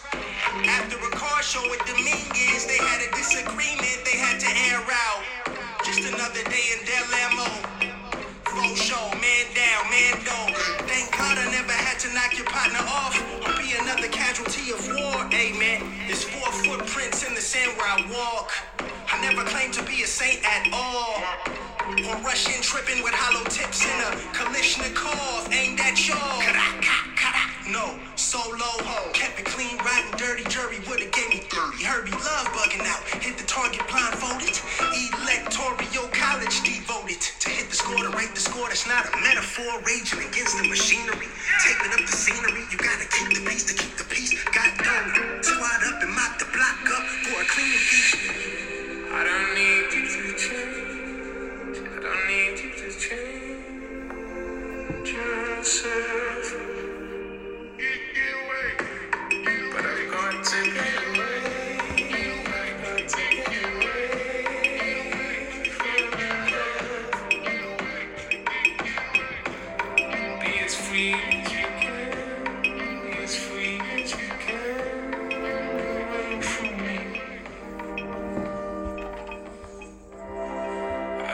After 0.66 0.98
a 0.98 1.12
car 1.12 1.42
show 1.44 1.64
at 1.74 1.80
Dominguez, 1.86 2.66
they 2.68 2.78
had 2.78 3.02
a 3.02 3.10
disagreement 3.16 3.91
Another 6.32 6.50
day 6.50 6.64
in 6.72 6.86
Del. 6.86 7.46
Full 8.46 8.76
show, 8.76 9.10
man 9.20 9.46
down, 9.52 9.84
man 9.92 10.16
down. 10.24 10.54
Thank 10.88 11.12
God 11.12 11.38
I 11.38 11.52
never 11.52 11.74
had 11.74 12.00
to 12.00 12.14
knock 12.14 12.38
your 12.38 12.46
partner 12.48 12.80
off 12.88 13.20
or 13.44 13.52
be 13.60 13.76
another 13.76 14.08
casualty 14.08 14.72
of 14.72 14.80
war. 14.96 15.28
Amen. 15.34 15.84
There's 16.08 16.24
four 16.24 16.50
footprints 16.64 17.28
in 17.28 17.36
the 17.36 17.42
sand 17.42 17.76
where 17.76 17.88
I 17.88 18.00
walk. 18.08 18.54
I 19.12 19.20
never 19.28 19.44
claimed 19.44 19.74
to 19.74 19.84
be 19.84 20.04
a 20.04 20.08
saint 20.08 20.40
at 20.46 20.72
all. 20.72 21.20
On 21.92 22.24
Russian 22.24 22.62
tripping 22.62 23.04
with 23.04 23.14
hollow 23.14 23.44
tips 23.50 23.84
in 23.84 24.00
a 24.00 24.16
collision 24.32 24.84
Kalashnikov 24.96 25.52
aimed 25.52 25.82
at 25.82 26.00
y'all. 26.08 27.02
No, 27.68 28.00
solo 28.16 28.68
ho. 28.84 29.12
Kept 29.14 29.40
it 29.40 29.46
clean, 29.46 29.78
riding 29.80 30.12
dirty. 30.18 30.44
Jury 30.50 30.80
would've 30.90 31.12
gave 31.12 31.30
me 31.30 31.38
30. 31.38 31.84
Herbie 31.84 32.12
love 32.12 32.48
bugging 32.52 32.84
out. 32.84 33.00
Hit 33.24 33.38
the 33.38 33.46
target 33.46 33.88
blindfolded. 33.88 34.60
Electoral. 34.82 35.91
To 37.92 37.98
hit 37.98 38.00
the 38.00 38.00
score, 38.08 38.12
to 38.12 38.18
rate 38.18 38.34
the 38.36 38.40
score. 38.42 38.68
That's 38.70 38.88
not 38.88 39.06
a 39.06 39.18
metaphor. 39.22 39.82
Raging 39.86 40.20
against 40.20 40.58
the 40.58 40.64
machinery. 40.68 41.28
Taping 41.60 41.92
up 41.92 42.00
the 42.08 42.16
scenery. 42.16 42.64
You 42.72 42.78
gotta 42.78 43.06
keep 43.08 43.30
the 43.36 43.42
peace 43.50 43.66
to 43.66 43.74
keep 43.74 43.98
the 43.98 44.04
peace. 44.06 44.32
Got 44.46 44.78
done. 44.80 45.44
Squad 45.44 45.84
up 45.92 46.02
and 46.04 46.14
mop 46.16 46.40
the 46.40 46.46
block 46.54 46.80
up 46.88 47.06
for 47.28 47.42
a 47.42 47.46
clean 47.52 47.80
beat. 47.92 48.16
I 49.12 49.24
don't 49.28 49.56
need 49.56 49.92
you 49.92 50.08
to 50.08 50.38
change. 50.40 51.78
I 51.84 52.00
don't 52.00 52.28
need 52.28 52.60
you 52.64 52.72
to 52.80 53.00
change 53.00 53.84
yourself. 55.12 56.56
But 59.74 59.86
I'm 59.86 60.12
going 60.12 60.44
to 60.44 60.74
get 60.74 61.21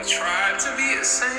tried 0.07 0.57
to 0.57 0.77
be 0.77 0.93
a 0.93 1.03
saint 1.03 1.36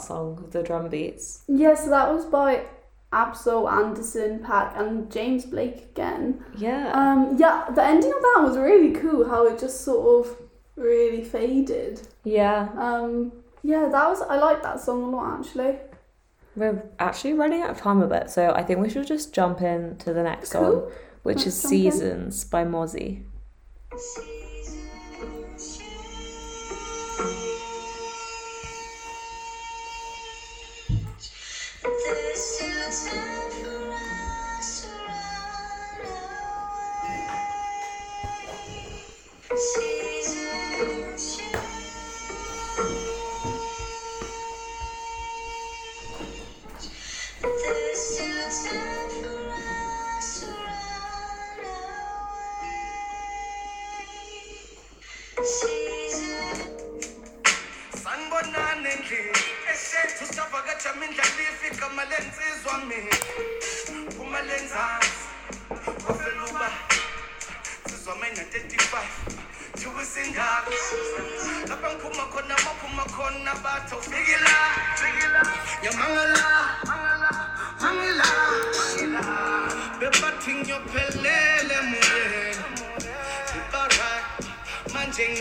that 0.00 0.06
song 0.06 0.48
the 0.50 0.62
drum 0.62 0.88
beats. 0.88 1.44
Yeah, 1.48 1.74
so 1.74 1.90
that 1.90 2.12
was 2.12 2.24
by 2.24 2.64
Ab-Soul, 3.12 3.68
Anderson, 3.68 4.38
Paak, 4.40 4.78
and 4.78 5.10
James 5.10 5.44
Blake 5.44 5.78
again. 5.90 6.44
Yeah. 6.56 6.92
Um, 6.92 7.36
yeah, 7.38 7.66
the 7.74 7.82
ending 7.82 8.12
of 8.12 8.20
that 8.22 8.42
was 8.42 8.56
really 8.56 8.92
cool. 8.92 9.28
How 9.28 9.46
it 9.46 9.58
just 9.58 9.80
sort 9.82 10.26
of 10.26 10.36
really 10.76 11.24
faded. 11.24 12.00
yeah. 12.24 12.68
Um, 12.76 13.32
yeah, 13.62 13.88
that 13.92 14.08
was 14.08 14.22
I 14.22 14.36
liked 14.38 14.62
that 14.62 14.80
song 14.80 15.02
a 15.02 15.10
lot 15.10 15.40
actually. 15.40 15.76
We're 16.56 16.82
actually 16.98 17.34
running 17.34 17.60
out 17.62 17.70
of 17.70 17.78
time 17.78 18.00
a 18.02 18.06
bit, 18.06 18.30
so 18.30 18.52
I 18.52 18.62
think 18.62 18.80
we 18.80 18.88
should 18.88 19.06
just 19.06 19.34
jump 19.34 19.60
in 19.60 19.96
to 19.98 20.12
the 20.14 20.22
next 20.22 20.52
Cool. 20.52 20.62
song, 20.88 20.92
which 21.24 21.36
Let's 21.44 21.46
is 21.48 21.62
jump 21.62 21.72
in. 21.74 21.92
Seasons 21.92 22.44
by 22.44 22.64
Mozzy. 22.64 23.24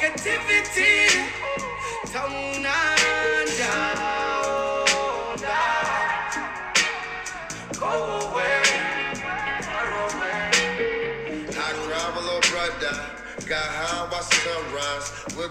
negativity 0.00 1.37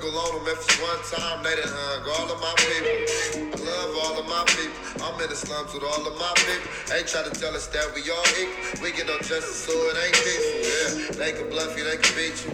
one 0.03 1.01
time. 1.09 1.43
They 1.43 1.55
done 1.55 1.69
hung 1.69 2.03
all 2.05 2.29
of 2.31 2.39
my 2.41 2.53
people. 2.57 3.49
I 3.49 3.65
love 3.65 3.91
all 4.05 4.19
of 4.19 4.27
my 4.27 4.43
people. 4.45 5.03
I'm 5.03 5.19
in 5.21 5.29
the 5.29 5.35
slums 5.35 5.73
with 5.73 5.83
all 5.83 6.05
of 6.05 6.15
my 6.19 6.33
people. 6.35 6.69
Ain't 6.93 7.07
try 7.07 7.23
to 7.23 7.31
tell 7.31 7.55
us 7.55 7.67
that 7.67 7.93
we 7.95 8.01
all 8.09 8.27
equal. 8.37 8.83
We 8.83 8.91
get 8.91 9.07
no 9.07 9.17
justice, 9.19 9.65
so 9.65 9.73
it 9.73 9.97
ain't 9.97 10.13
peaceful. 10.13 10.59
Yeah, 10.61 11.25
they 11.25 11.31
can 11.33 11.49
bluff 11.49 11.77
you, 11.77 11.83
they 11.83 11.97
can 11.97 12.13
beat 12.15 12.37
you. 12.45 12.53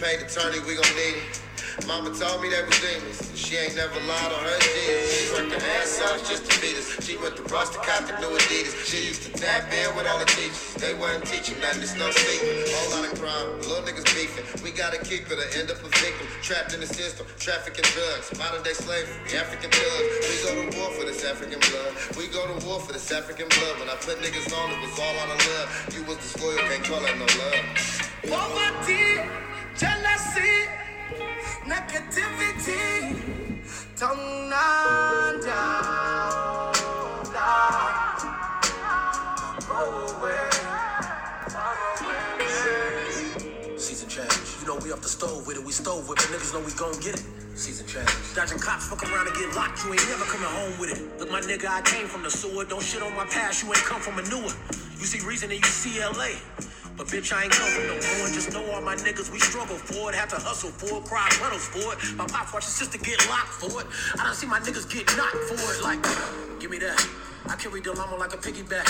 Paid 0.00 0.22
attorney, 0.22 0.60
we 0.60 0.74
gon' 0.76 0.94
need 0.96 1.20
it. 1.20 1.47
Mama 1.86 2.10
told 2.10 2.42
me 2.42 2.48
they 2.50 2.62
was 2.64 2.78
demons. 2.80 3.18
She 3.38 3.56
ain't 3.56 3.76
never 3.76 3.94
lied 4.08 4.32
on 4.32 4.42
her 4.42 4.58
jeans. 4.60 5.06
She 5.12 5.32
worked 5.32 5.52
her 5.52 5.62
ass 5.78 6.00
off 6.02 6.18
just 6.28 6.44
to 6.50 6.52
feed 6.58 6.76
us. 6.76 6.88
She 7.06 7.16
went 7.16 7.36
to 7.36 7.42
Ross 7.54 7.70
to 7.70 7.78
cop 7.78 8.06
the 8.08 8.18
new 8.20 8.32
Adidas. 8.34 8.74
She 8.84 9.08
used 9.08 9.22
to 9.24 9.30
tap 9.32 9.70
in 9.72 9.94
with 9.96 10.06
all 10.06 10.18
the 10.18 10.26
teachers. 10.26 10.74
They 10.74 10.94
wasn't 10.94 11.24
teaching 11.26 11.60
nothing, 11.60 11.82
it's 11.82 11.96
no 11.96 12.10
secret. 12.10 12.68
Whole 12.68 12.98
lot 12.98 13.06
of 13.06 13.14
crime, 13.20 13.48
little 13.64 13.84
niggas 13.86 14.08
beefing. 14.16 14.44
We 14.64 14.70
gotta 14.72 14.98
keep 14.98 15.30
it 15.30 15.38
or 15.38 15.48
end 15.58 15.70
up 15.70 15.78
a 15.80 15.90
victim. 16.02 16.26
Trapped 16.42 16.74
in 16.74 16.80
the 16.80 16.86
system, 16.90 17.26
trafficking 17.38 17.86
drugs. 17.94 18.32
Modern 18.38 18.62
day 18.62 18.74
slavery, 18.74 19.14
African 19.38 19.70
thugs. 19.70 20.12
We 20.28 20.34
go 20.44 20.50
to 20.58 20.78
war 20.78 20.90
for 20.92 21.04
this 21.06 21.24
African 21.24 21.60
blood. 21.60 21.92
We 22.18 22.26
go 22.28 22.42
to 22.46 22.56
war 22.66 22.80
for 22.80 22.92
this 22.92 23.10
African 23.12 23.48
blood. 23.48 23.78
When 23.78 23.88
I 23.88 23.96
put 24.02 24.18
niggas 24.20 24.50
on, 24.52 24.72
it 24.74 24.80
was 24.82 24.98
all 24.98 25.14
out 25.22 25.30
of 25.30 25.40
love. 25.46 25.68
You 25.94 26.02
was 26.04 26.18
disloyal, 26.18 26.58
can't 26.68 26.84
call 26.84 27.04
it 27.04 27.16
no 27.16 27.26
love. 27.38 27.64
Poverty, 28.28 29.22
jealousy, 29.78 30.68
negativity. 31.64 33.18
Season 43.78 44.08
change. 44.08 44.30
You 44.60 44.66
know 44.66 44.76
we 44.82 44.92
off 44.92 45.00
the 45.02 45.08
stove 45.08 45.46
with 45.46 45.56
it. 45.56 45.64
We 45.64 45.72
stove 45.72 46.08
with 46.08 46.18
it. 46.18 46.28
Niggas 46.34 46.54
know 46.54 46.60
we 46.60 46.72
gon' 46.72 46.98
get 47.00 47.14
it. 47.14 47.24
Season 47.54 47.86
change. 47.86 48.08
Dodging 48.34 48.58
cops, 48.58 48.88
fuck 48.88 49.02
around 49.02 49.26
and 49.26 49.36
get 49.36 49.54
locked. 49.56 49.84
You 49.84 49.92
ain't 49.92 50.08
never 50.08 50.24
coming 50.24 50.48
home 50.48 50.78
with 50.78 50.90
it. 50.94 51.18
Look, 51.18 51.30
my 51.30 51.40
nigga, 51.40 51.66
I 51.68 51.82
came 51.82 52.06
from 52.06 52.22
the 52.22 52.30
sewer. 52.30 52.64
Don't 52.64 52.82
shit 52.82 53.02
on 53.02 53.14
my 53.16 53.24
past. 53.26 53.64
You 53.64 53.68
ain't 53.70 53.84
come 53.84 54.00
from 54.00 54.18
a 54.18 54.22
newer. 54.30 54.52
You 54.98 55.06
see 55.06 55.24
reason 55.26 55.50
and 55.50 55.58
you 55.58 55.66
see 55.66 56.00
LA. 56.00 56.38
But 56.98 57.06
bitch, 57.06 57.32
I 57.32 57.44
ain't 57.44 57.52
come 57.54 57.70
no 57.86 57.94
ruin. 57.94 58.34
Just 58.34 58.52
know 58.52 58.66
all 58.74 58.82
my 58.82 58.96
niggas, 58.96 59.30
we 59.30 59.38
struggle 59.38 59.78
for 59.78 60.10
it. 60.10 60.16
Have 60.16 60.30
to 60.30 60.36
hustle 60.42 60.70
for 60.70 60.98
it. 60.98 61.04
Cry 61.06 61.30
puddles 61.38 61.62
for 61.70 61.94
it. 61.94 61.98
My 62.18 62.26
pops 62.26 62.52
watch 62.52 62.64
his 62.64 62.74
sister 62.74 62.98
get 62.98 63.22
locked 63.30 63.54
for 63.54 63.80
it. 63.80 63.86
I 64.18 64.24
don't 64.26 64.34
see 64.34 64.48
my 64.48 64.58
niggas 64.58 64.90
get 64.90 65.06
knocked 65.16 65.46
for 65.46 65.54
it. 65.54 65.78
Like, 65.80 66.02
give 66.58 66.72
me 66.72 66.78
that. 66.82 66.98
I 67.46 67.54
carry 67.54 67.80
Delamo 67.80 68.18
like 68.18 68.34
a 68.34 68.36
piggyback. 68.36 68.82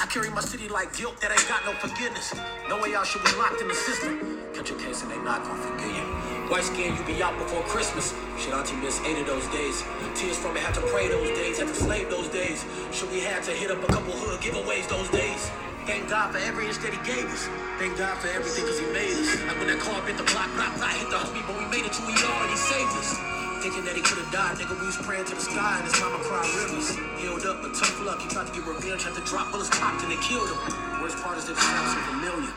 I 0.00 0.06
carry 0.06 0.30
my 0.30 0.40
city 0.40 0.68
like 0.68 0.96
guilt 0.96 1.20
that 1.20 1.30
ain't 1.30 1.46
got 1.52 1.60
no 1.68 1.76
forgiveness. 1.76 2.32
No 2.66 2.80
way 2.80 2.92
y'all 2.96 3.04
should 3.04 3.22
be 3.22 3.30
locked 3.36 3.60
in 3.60 3.68
the 3.68 3.74
system. 3.76 4.40
Catch 4.54 4.72
case 4.80 5.02
and 5.02 5.12
they 5.12 5.20
not 5.20 5.44
gonna 5.44 5.60
forgive 5.60 5.92
you. 5.92 6.08
White 6.48 6.64
skin, 6.64 6.96
you 6.96 7.04
be 7.04 7.22
out 7.22 7.36
before 7.38 7.60
Christmas. 7.68 8.16
Shit, 8.40 8.54
auntie 8.54 8.74
missed 8.76 9.04
eight 9.04 9.20
of 9.20 9.26
those 9.26 9.46
days. 9.52 9.84
Tears 10.16 10.38
from 10.38 10.56
it, 10.56 10.62
had 10.64 10.74
to 10.74 10.82
pray 10.88 11.08
those 11.08 11.28
days, 11.36 11.58
had 11.58 11.68
to 11.68 11.74
slave 11.74 12.08
those 12.08 12.28
days. 12.28 12.64
Should 12.90 13.12
we 13.12 13.20
had 13.20 13.44
to 13.44 13.52
hit 13.52 13.70
up 13.70 13.84
a 13.84 13.92
couple 13.92 14.16
hood 14.16 14.40
giveaways 14.40 14.88
those 14.88 15.08
days. 15.10 15.50
Thank 15.90 16.06
God 16.08 16.30
for 16.30 16.38
every 16.38 16.70
inch 16.70 16.78
that 16.86 16.94
he 16.94 17.02
gave 17.02 17.26
us. 17.26 17.50
Thank 17.82 17.98
God 17.98 18.14
for 18.22 18.30
everything 18.30 18.62
cause 18.62 18.78
he 18.78 18.86
made 18.94 19.10
us. 19.10 19.26
Like 19.42 19.58
when 19.58 19.66
that 19.74 19.82
car 19.82 19.98
bit 20.06 20.14
the 20.14 20.22
block, 20.30 20.46
block, 20.54 20.70
block, 20.78 20.94
hit 20.94 21.10
the 21.10 21.18
homie, 21.18 21.42
but 21.42 21.58
we 21.58 21.66
made 21.66 21.82
it 21.82 21.90
to 21.98 22.02
we 22.06 22.14
already 22.14 22.54
saved 22.54 22.94
us. 22.94 23.18
Thinking 23.58 23.82
that 23.90 23.98
he 23.98 24.02
could 24.06 24.22
have 24.22 24.30
died, 24.30 24.54
nigga, 24.62 24.78
we 24.78 24.86
was 24.86 24.94
praying 25.02 25.26
to 25.26 25.34
the 25.34 25.42
sky 25.42 25.82
and 25.82 25.90
his 25.90 25.98
mama 25.98 26.22
cried 26.22 26.46
rivers. 26.54 26.94
Healed 27.18 27.42
up, 27.42 27.58
but 27.66 27.74
tough 27.74 27.98
luck. 28.06 28.22
He 28.22 28.30
tried 28.30 28.46
to 28.46 28.54
get 28.54 28.62
revenge, 28.70 29.02
had 29.02 29.18
to 29.18 29.24
drop 29.26 29.50
bullets, 29.50 29.66
popped 29.82 30.06
and 30.06 30.14
they 30.14 30.20
killed 30.22 30.46
him. 30.46 31.02
Worst 31.02 31.18
part 31.18 31.34
is 31.42 31.50
that 31.50 31.58
it 31.58 31.66
sounds 31.66 31.90
so 31.90 32.00
familiar. 32.06 32.54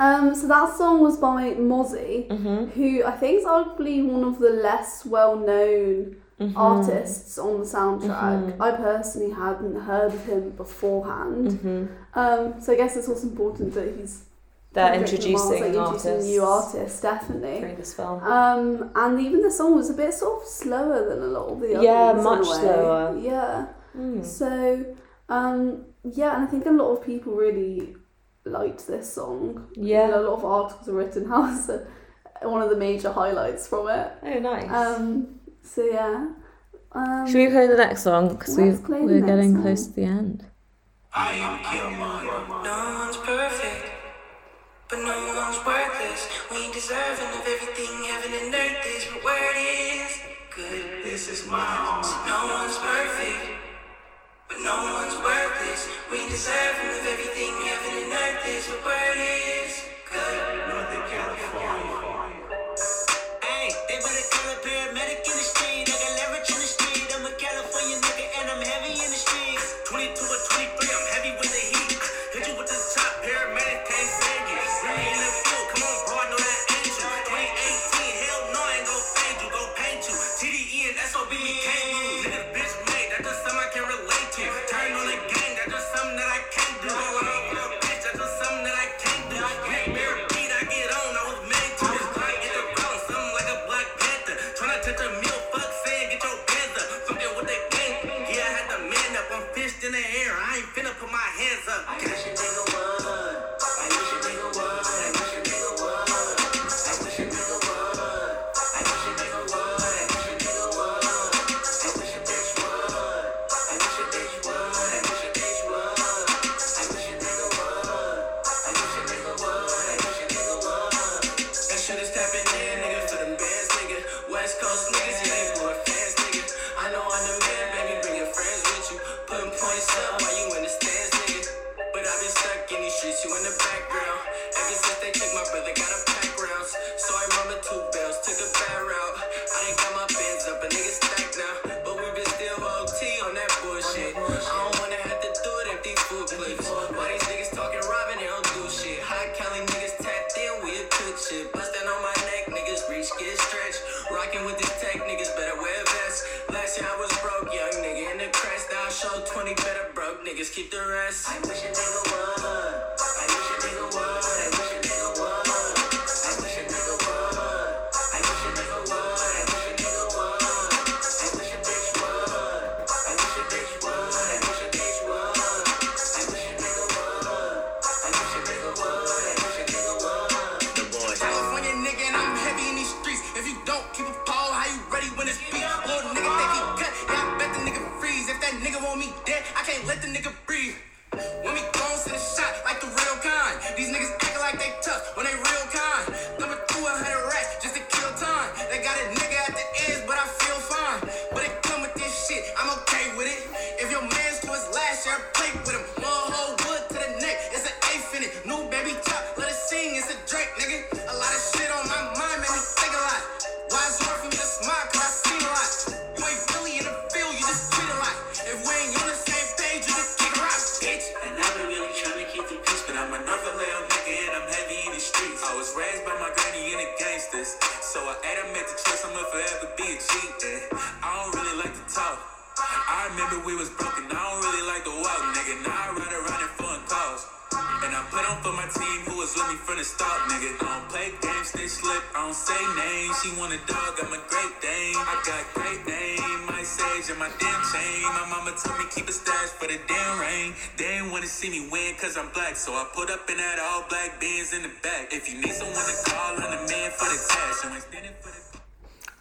Um, 0.00 0.32
so 0.34 0.48
that 0.48 0.72
song 0.80 1.04
was 1.04 1.20
by 1.20 1.52
Mozzy, 1.60 2.24
Mm-hmm. 2.28 2.72
who 2.72 3.04
I 3.04 3.12
think 3.12 3.40
is 3.40 3.44
arguably 3.44 4.00
one 4.00 4.24
of 4.24 4.38
the 4.40 4.48
less 4.48 5.04
well-known 5.04 6.16
Mm-hmm. 6.40 6.56
artists 6.56 7.36
on 7.36 7.58
the 7.58 7.64
soundtrack. 7.64 8.60
I 8.60 8.70
personally 8.70 9.32
hadn't 9.32 9.74
heard 9.80 10.14
of 10.14 10.24
him 10.24 10.50
beforehand. 10.50 11.48
Mm-hmm. 11.48 11.86
Um, 12.14 12.60
so 12.60 12.72
I 12.72 12.76
guess 12.76 12.96
it's 12.96 13.08
also 13.08 13.26
important 13.26 13.74
that 13.74 13.96
he's 13.96 14.24
They're 14.72 14.88
kind 14.88 15.02
of 15.02 15.08
Kendrick 15.08 15.26
introducing 15.26 15.72
like, 15.72 15.76
artists 15.76 16.06
introducing 16.06 16.30
new 16.30 16.44
artists, 16.44 17.00
definitely. 17.00 17.58
through 17.58 17.76
this 17.76 17.94
film. 17.94 18.22
Um, 18.22 18.90
and 18.94 19.20
even 19.20 19.42
the 19.42 19.50
song 19.50 19.74
was 19.74 19.90
a 19.90 19.94
bit 19.94 20.14
sort 20.14 20.42
of 20.42 20.46
slower 20.46 21.08
than 21.08 21.18
a 21.24 21.26
lot 21.26 21.48
of 21.48 21.60
the 21.60 21.74
others. 21.74 21.84
Yeah, 21.84 22.12
much 22.12 22.46
slower. 22.46 23.18
Yeah. 23.18 23.66
Mm. 23.96 24.24
So, 24.24 24.96
um, 25.28 25.86
yeah, 26.04 26.36
and 26.36 26.44
I 26.44 26.46
think 26.46 26.66
a 26.66 26.70
lot 26.70 26.92
of 26.92 27.04
people 27.04 27.32
really 27.34 27.96
liked 28.44 28.86
this 28.86 29.12
song. 29.12 29.66
Yeah. 29.74 30.06
You 30.06 30.12
know, 30.12 30.20
a 30.20 30.26
lot 30.28 30.38
of 30.38 30.44
articles 30.44 30.88
are 30.88 30.92
written 30.92 31.28
how 31.28 31.52
it's 31.52 31.68
one 32.42 32.62
of 32.62 32.70
the 32.70 32.76
major 32.76 33.10
highlights 33.10 33.66
from 33.66 33.88
it. 33.88 34.12
Oh, 34.22 34.38
nice. 34.38 34.70
Um, 34.70 35.37
so 35.68 35.84
yeah. 35.84 36.32
Um, 36.92 37.26
Should 37.26 37.36
we 37.36 37.48
play 37.48 37.66
the 37.66 37.76
next 37.76 38.02
song? 38.02 38.28
Because 38.30 38.56
we 38.56 38.70
let's 38.70 38.80
play 38.80 39.00
the 39.00 39.04
we're 39.04 39.20
getting 39.20 39.52
song. 39.54 39.62
close 39.62 39.86
to 39.88 39.92
the 39.92 40.04
end. 40.04 40.44
I 41.14 41.32
am 41.32 41.58
Killmonger. 41.60 42.64
No 42.64 42.78
one's 43.04 43.16
perfect, 43.18 43.92
but 44.88 44.98
no 45.00 45.16
one's 45.36 45.60
worthless. 45.66 46.28
We 46.50 46.64
ain't 46.64 46.74
deserving 46.74 47.28
of 47.38 47.44
everything 47.46 47.92
heaven 48.08 48.32
and 48.40 48.54
earth 48.54 48.86
is, 48.88 49.04
but 49.12 49.24
where 49.24 49.50
it 49.52 49.60
is 50.00 50.12
good. 50.54 51.04
This 51.04 51.28
is 51.28 51.46
my 51.46 51.60
home. 51.60 52.02
No 52.26 52.40
one's 52.56 52.78
perfect, 52.78 53.52
but 54.48 54.58
no 54.64 54.76
one's 54.96 55.16
worthless. 55.20 55.88
We 56.10 56.24
ain't 56.24 56.30
deserving 56.30 56.97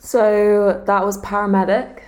So 0.07 0.81
that 0.85 1.03
was 1.05 1.17
Paramedic. 1.21 1.99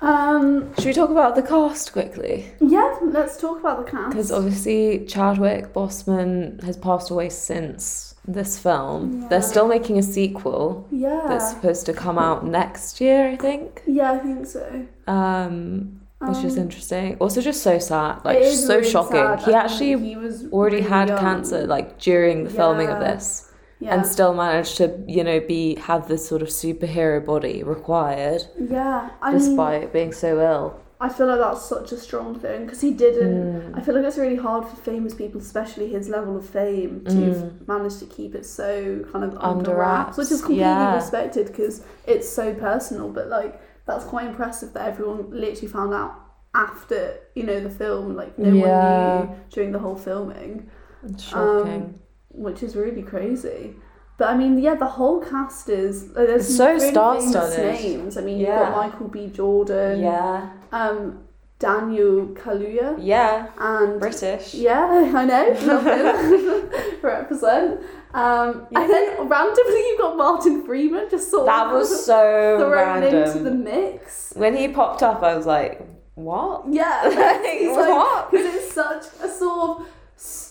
Um, 0.00 0.74
Should 0.76 0.86
we 0.86 0.92
talk 0.94 1.10
about 1.10 1.36
the 1.36 1.42
cast 1.42 1.92
quickly? 1.92 2.50
yeah, 2.60 2.96
let's 3.02 3.36
talk 3.38 3.60
about 3.60 3.84
the 3.84 3.90
cast. 3.90 4.08
Because 4.08 4.32
obviously 4.32 5.04
Chadwick 5.06 5.74
Boseman 5.74 6.62
has 6.64 6.78
passed 6.78 7.10
away 7.10 7.28
since 7.28 8.14
this 8.26 8.58
film. 8.58 9.28
They're 9.28 9.42
still 9.42 9.68
making 9.68 9.98
a 9.98 10.02
sequel 10.02 10.88
yeah, 10.90 11.26
that's 11.28 11.50
supposed 11.50 11.84
to 11.86 11.92
come 11.92 12.18
out 12.18 12.46
next 12.46 13.00
year, 13.02 13.28
I 13.28 13.36
think. 13.36 13.82
yeah, 13.86 14.12
I 14.12 14.18
think 14.18 14.46
so. 14.46 14.86
Um, 15.06 16.00
which 16.20 16.42
is 16.42 16.56
Um, 16.56 16.62
interesting. 16.64 17.16
Also, 17.20 17.40
just 17.42 17.62
so 17.62 17.78
sad, 17.78 18.24
like 18.24 18.38
is 18.38 18.66
so 18.66 18.76
really 18.78 18.90
shocking. 18.90 19.16
sad. 19.16 19.40
He 19.42 19.52
I 19.52 19.60
actually 19.64 19.98
he 19.98 20.16
was 20.16 20.46
already 20.50 20.76
really 20.76 20.88
had 20.88 21.08
young. 21.08 21.18
cancer, 21.18 21.66
like 21.66 21.98
during 21.98 22.44
the 22.44 22.50
filming 22.50 22.88
of 22.88 22.98
this, 23.00 23.51
yeah. 23.82 23.94
and 23.94 24.06
still 24.06 24.34
managed 24.34 24.76
to, 24.78 24.86
you 25.06 25.22
know, 25.24 25.40
be 25.40 25.76
have 25.76 26.08
this 26.08 26.26
sort 26.26 26.42
of 26.42 26.48
superhero 26.48 27.24
body 27.24 27.62
required, 27.62 28.42
yeah, 28.58 29.10
I 29.20 29.30
mean, 29.32 29.38
despite 29.40 29.92
being 29.92 30.12
so 30.12 30.40
ill. 30.40 30.80
I 31.00 31.08
feel 31.08 31.26
like 31.26 31.40
that's 31.40 31.64
such 31.64 31.90
a 31.90 31.98
strong 31.98 32.38
thing 32.38 32.64
because 32.64 32.80
he 32.80 32.92
didn't. 32.92 33.72
Mm. 33.72 33.76
I 33.76 33.80
feel 33.82 33.94
like 33.96 34.04
it's 34.04 34.18
really 34.18 34.36
hard 34.36 34.68
for 34.68 34.76
famous 34.76 35.14
people, 35.14 35.40
especially 35.40 35.88
his 35.88 36.08
level 36.08 36.36
of 36.36 36.48
fame, 36.48 37.04
to 37.06 37.12
Mm. 37.12 37.66
manage 37.66 37.96
to 37.98 38.06
keep 38.06 38.36
it 38.36 38.46
so 38.46 39.04
kind 39.12 39.24
of 39.24 39.36
Under 39.38 39.74
wraps, 39.74 40.16
which 40.16 40.30
is 40.30 40.40
completely 40.40 40.60
yeah. 40.62 40.94
respected 40.94 41.48
because 41.48 41.82
it's 42.06 42.28
so 42.28 42.54
personal. 42.54 43.08
But 43.08 43.26
like, 43.28 43.60
that's 43.84 44.04
quite 44.04 44.26
impressive 44.28 44.72
that 44.74 44.86
everyone 44.86 45.20
literally 45.32 45.66
found 45.66 45.92
out 45.92 46.12
after 46.54 47.16
you 47.34 47.42
know 47.48 47.58
the 47.58 47.70
film. 47.70 48.14
Like, 48.14 48.38
no 48.38 48.50
Yeah. 48.54 49.18
one 49.18 49.28
knew 49.28 49.34
during 49.50 49.72
the 49.72 49.80
whole 49.80 49.96
filming, 49.96 50.70
It's 51.04 51.24
shocking. 51.24 51.82
Um, 51.82 51.94
which 52.32 52.62
is 52.62 52.76
really 52.76 53.02
crazy. 53.02 53.74
But 54.18 54.28
I 54.28 54.36
mean, 54.36 54.58
yeah, 54.58 54.74
the 54.74 54.86
whole 54.86 55.20
cast 55.20 55.68
is 55.68 56.08
like, 56.08 56.26
there's 56.28 56.46
It's 56.46 56.56
so 56.56 56.72
really 56.74 56.90
star-studded. 56.90 57.80
names. 57.82 58.16
I 58.16 58.20
mean, 58.20 58.38
you've 58.38 58.48
got 58.48 58.72
Michael 58.76 59.08
B. 59.08 59.28
Jordan, 59.28 60.00
yeah, 60.00 60.50
um, 60.70 61.24
Daniel 61.58 62.26
Kaluuya, 62.28 62.96
yeah, 63.00 63.48
and 63.58 63.98
British. 64.00 64.54
yeah, 64.54 65.10
I 65.16 65.24
know, 65.24 65.56
love 65.62 65.84
him, 65.86 66.70
represent. 67.02 67.80
Um, 68.14 68.66
and 68.74 68.90
then 68.90 69.26
randomly 69.26 69.78
you've 69.88 69.98
got 69.98 70.16
Martin 70.18 70.64
Freeman 70.66 71.08
just 71.10 71.30
sort 71.30 71.46
That 71.46 71.66
of 71.68 71.72
that 71.72 71.78
was 71.78 72.04
so 72.04 72.58
thrown 72.60 73.02
into 73.02 73.38
the 73.38 73.50
mix. 73.50 74.34
When 74.36 74.54
he 74.54 74.68
popped 74.68 75.02
up, 75.02 75.22
I 75.22 75.34
was 75.34 75.46
like, 75.46 75.80
"What?" 76.14 76.64
Yeah, 76.70 77.00
it's 77.06 77.74
What? 77.76 78.30
because 78.30 78.54
it's 78.54 78.72
such 78.74 79.04
a 79.22 79.28
sort 79.28 79.80
of 79.80 79.86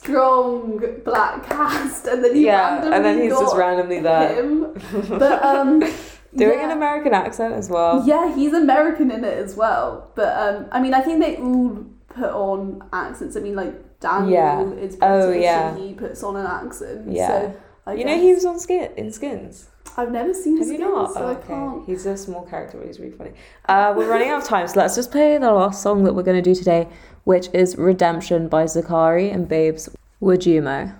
strong 0.03 0.81
black 1.05 1.45
cast, 1.47 2.07
and 2.07 2.23
then 2.23 2.35
you 2.35 2.45
Yeah, 2.47 2.73
randomly 2.75 2.95
and 2.95 3.05
then 3.05 3.21
he's 3.21 3.31
just 3.39 3.55
randomly 3.55 3.99
there. 3.99 4.35
him. 4.43 4.73
But 5.19 5.43
um, 5.43 5.79
Doing 6.33 6.59
yeah. 6.59 6.65
an 6.65 6.71
American 6.71 7.13
accent 7.13 7.53
as 7.53 7.69
well. 7.69 8.03
Yeah, 8.05 8.33
he's 8.33 8.53
American 8.53 9.11
in 9.11 9.23
it 9.25 9.37
as 9.37 9.55
well. 9.55 10.11
But 10.15 10.31
um, 10.37 10.65
I 10.71 10.81
mean, 10.81 10.93
I 10.93 11.01
think 11.01 11.19
they 11.19 11.35
all 11.37 11.85
put 12.07 12.29
on 12.31 12.81
accents. 12.93 13.35
I 13.35 13.41
mean, 13.41 13.55
like 13.55 13.99
Daniel 13.99 14.31
Yeah. 14.31 14.61
is 14.61 14.95
British 14.95 14.97
Oh, 15.01 15.31
yeah. 15.31 15.75
he 15.77 15.93
puts 15.93 16.23
on 16.23 16.35
an 16.37 16.45
accent. 16.45 17.11
Yeah. 17.11 17.27
So 17.27 17.53
I 17.85 17.93
You 17.95 18.05
know, 18.05 18.17
he 18.17 18.33
was 18.33 18.45
on 18.45 18.59
Skin 18.59 18.91
in 18.95 19.11
Skins. 19.11 19.67
I've 19.97 20.11
never 20.11 20.33
seen 20.33 20.57
Have 20.57 20.67
his 20.69 20.79
you 20.79 20.79
not? 20.79 21.13
so 21.13 21.21
Oh, 21.21 21.31
I 21.31 21.35
can't. 21.35 21.85
He's 21.85 22.05
a 22.05 22.15
small 22.15 22.43
character, 22.45 22.77
but 22.77 22.87
he's 22.87 22.99
really 22.99 23.11
funny. 23.11 23.31
Uh, 23.67 23.93
we're 23.95 24.09
running 24.09 24.29
out 24.29 24.41
of 24.41 24.47
time, 24.47 24.67
so 24.67 24.79
let's 24.79 24.95
just 24.95 25.11
play 25.11 25.37
the 25.37 25.51
last 25.51 25.81
song 25.81 26.03
that 26.05 26.13
we're 26.13 26.23
going 26.23 26.41
to 26.41 26.49
do 26.49 26.55
today, 26.55 26.87
which 27.25 27.49
is 27.53 27.77
Redemption 27.77 28.47
by 28.47 28.63
Zacari 28.63 29.33
and 29.33 29.47
Babes 29.47 29.89
Wodumo. 30.21 30.95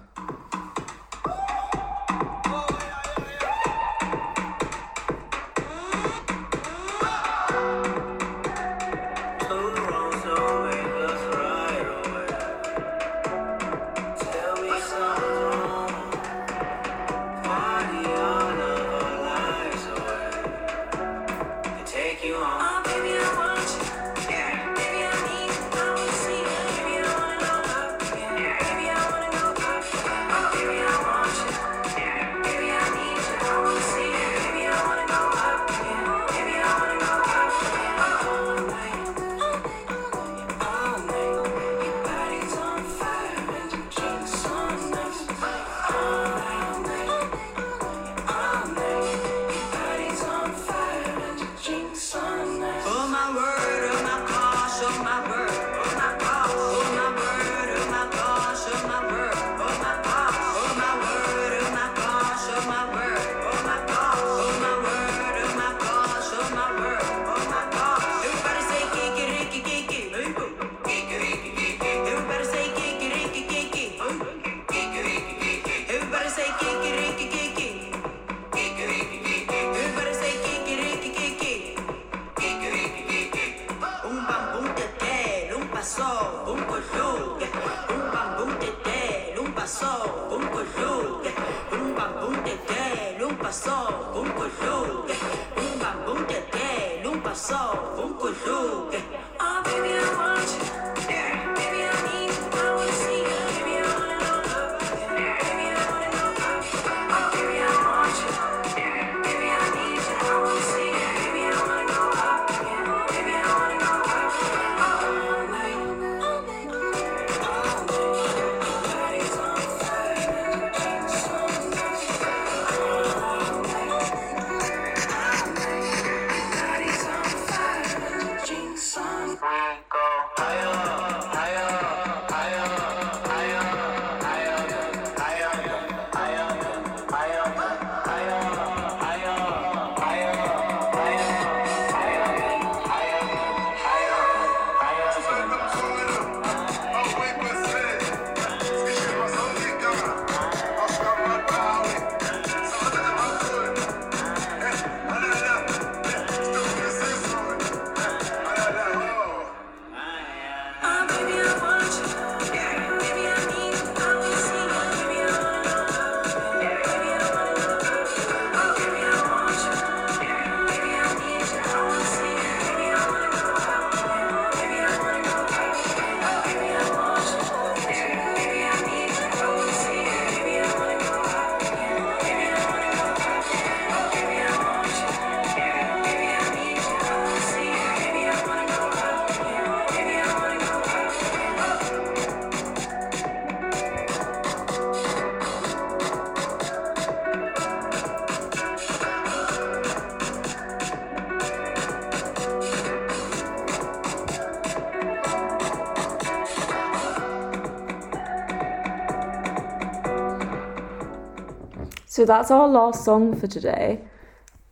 So 212.22 212.26
that's 212.26 212.51
our 212.51 212.67
last 212.67 213.03
song 213.03 213.36
for 213.36 213.47
today. 213.47 213.99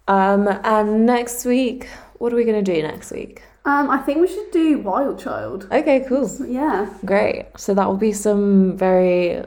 Um, 0.08 0.48
and 0.64 1.08
next 1.08 1.46
week, 1.46 1.90
what 2.20 2.32
are 2.32 2.36
we 2.36 2.46
going 2.46 2.64
to 2.64 2.76
do 2.76 2.80
next 2.84 3.10
week? 3.10 3.42
Um, 3.66 3.90
I 3.90 3.98
think 3.98 4.22
we 4.22 4.28
should 4.28 4.52
do 4.52 4.78
Wild 4.78 5.18
Child. 5.18 5.68
Okay, 5.72 6.06
cool. 6.08 6.30
Yeah. 6.46 6.94
Great. 7.06 7.48
So 7.58 7.74
that 7.74 7.88
will 7.88 7.98
be 7.98 8.12
some 8.14 8.78
very 8.78 9.44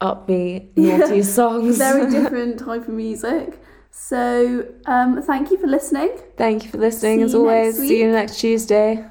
upbeat, 0.00 0.68
naughty 0.76 1.16
yeah. 1.16 1.22
songs. 1.22 1.78
Very 1.78 2.08
different 2.18 2.60
type 2.60 2.82
of 2.82 2.94
music. 2.94 3.60
So 3.90 4.64
um, 4.86 5.20
thank 5.22 5.50
you 5.50 5.58
for 5.58 5.66
listening. 5.66 6.16
Thank 6.36 6.62
you 6.62 6.70
for 6.70 6.78
listening, 6.78 7.18
see 7.18 7.24
as 7.24 7.34
always. 7.34 7.78
See 7.78 7.98
you 7.98 8.12
next 8.12 8.38
Tuesday. 8.38 9.04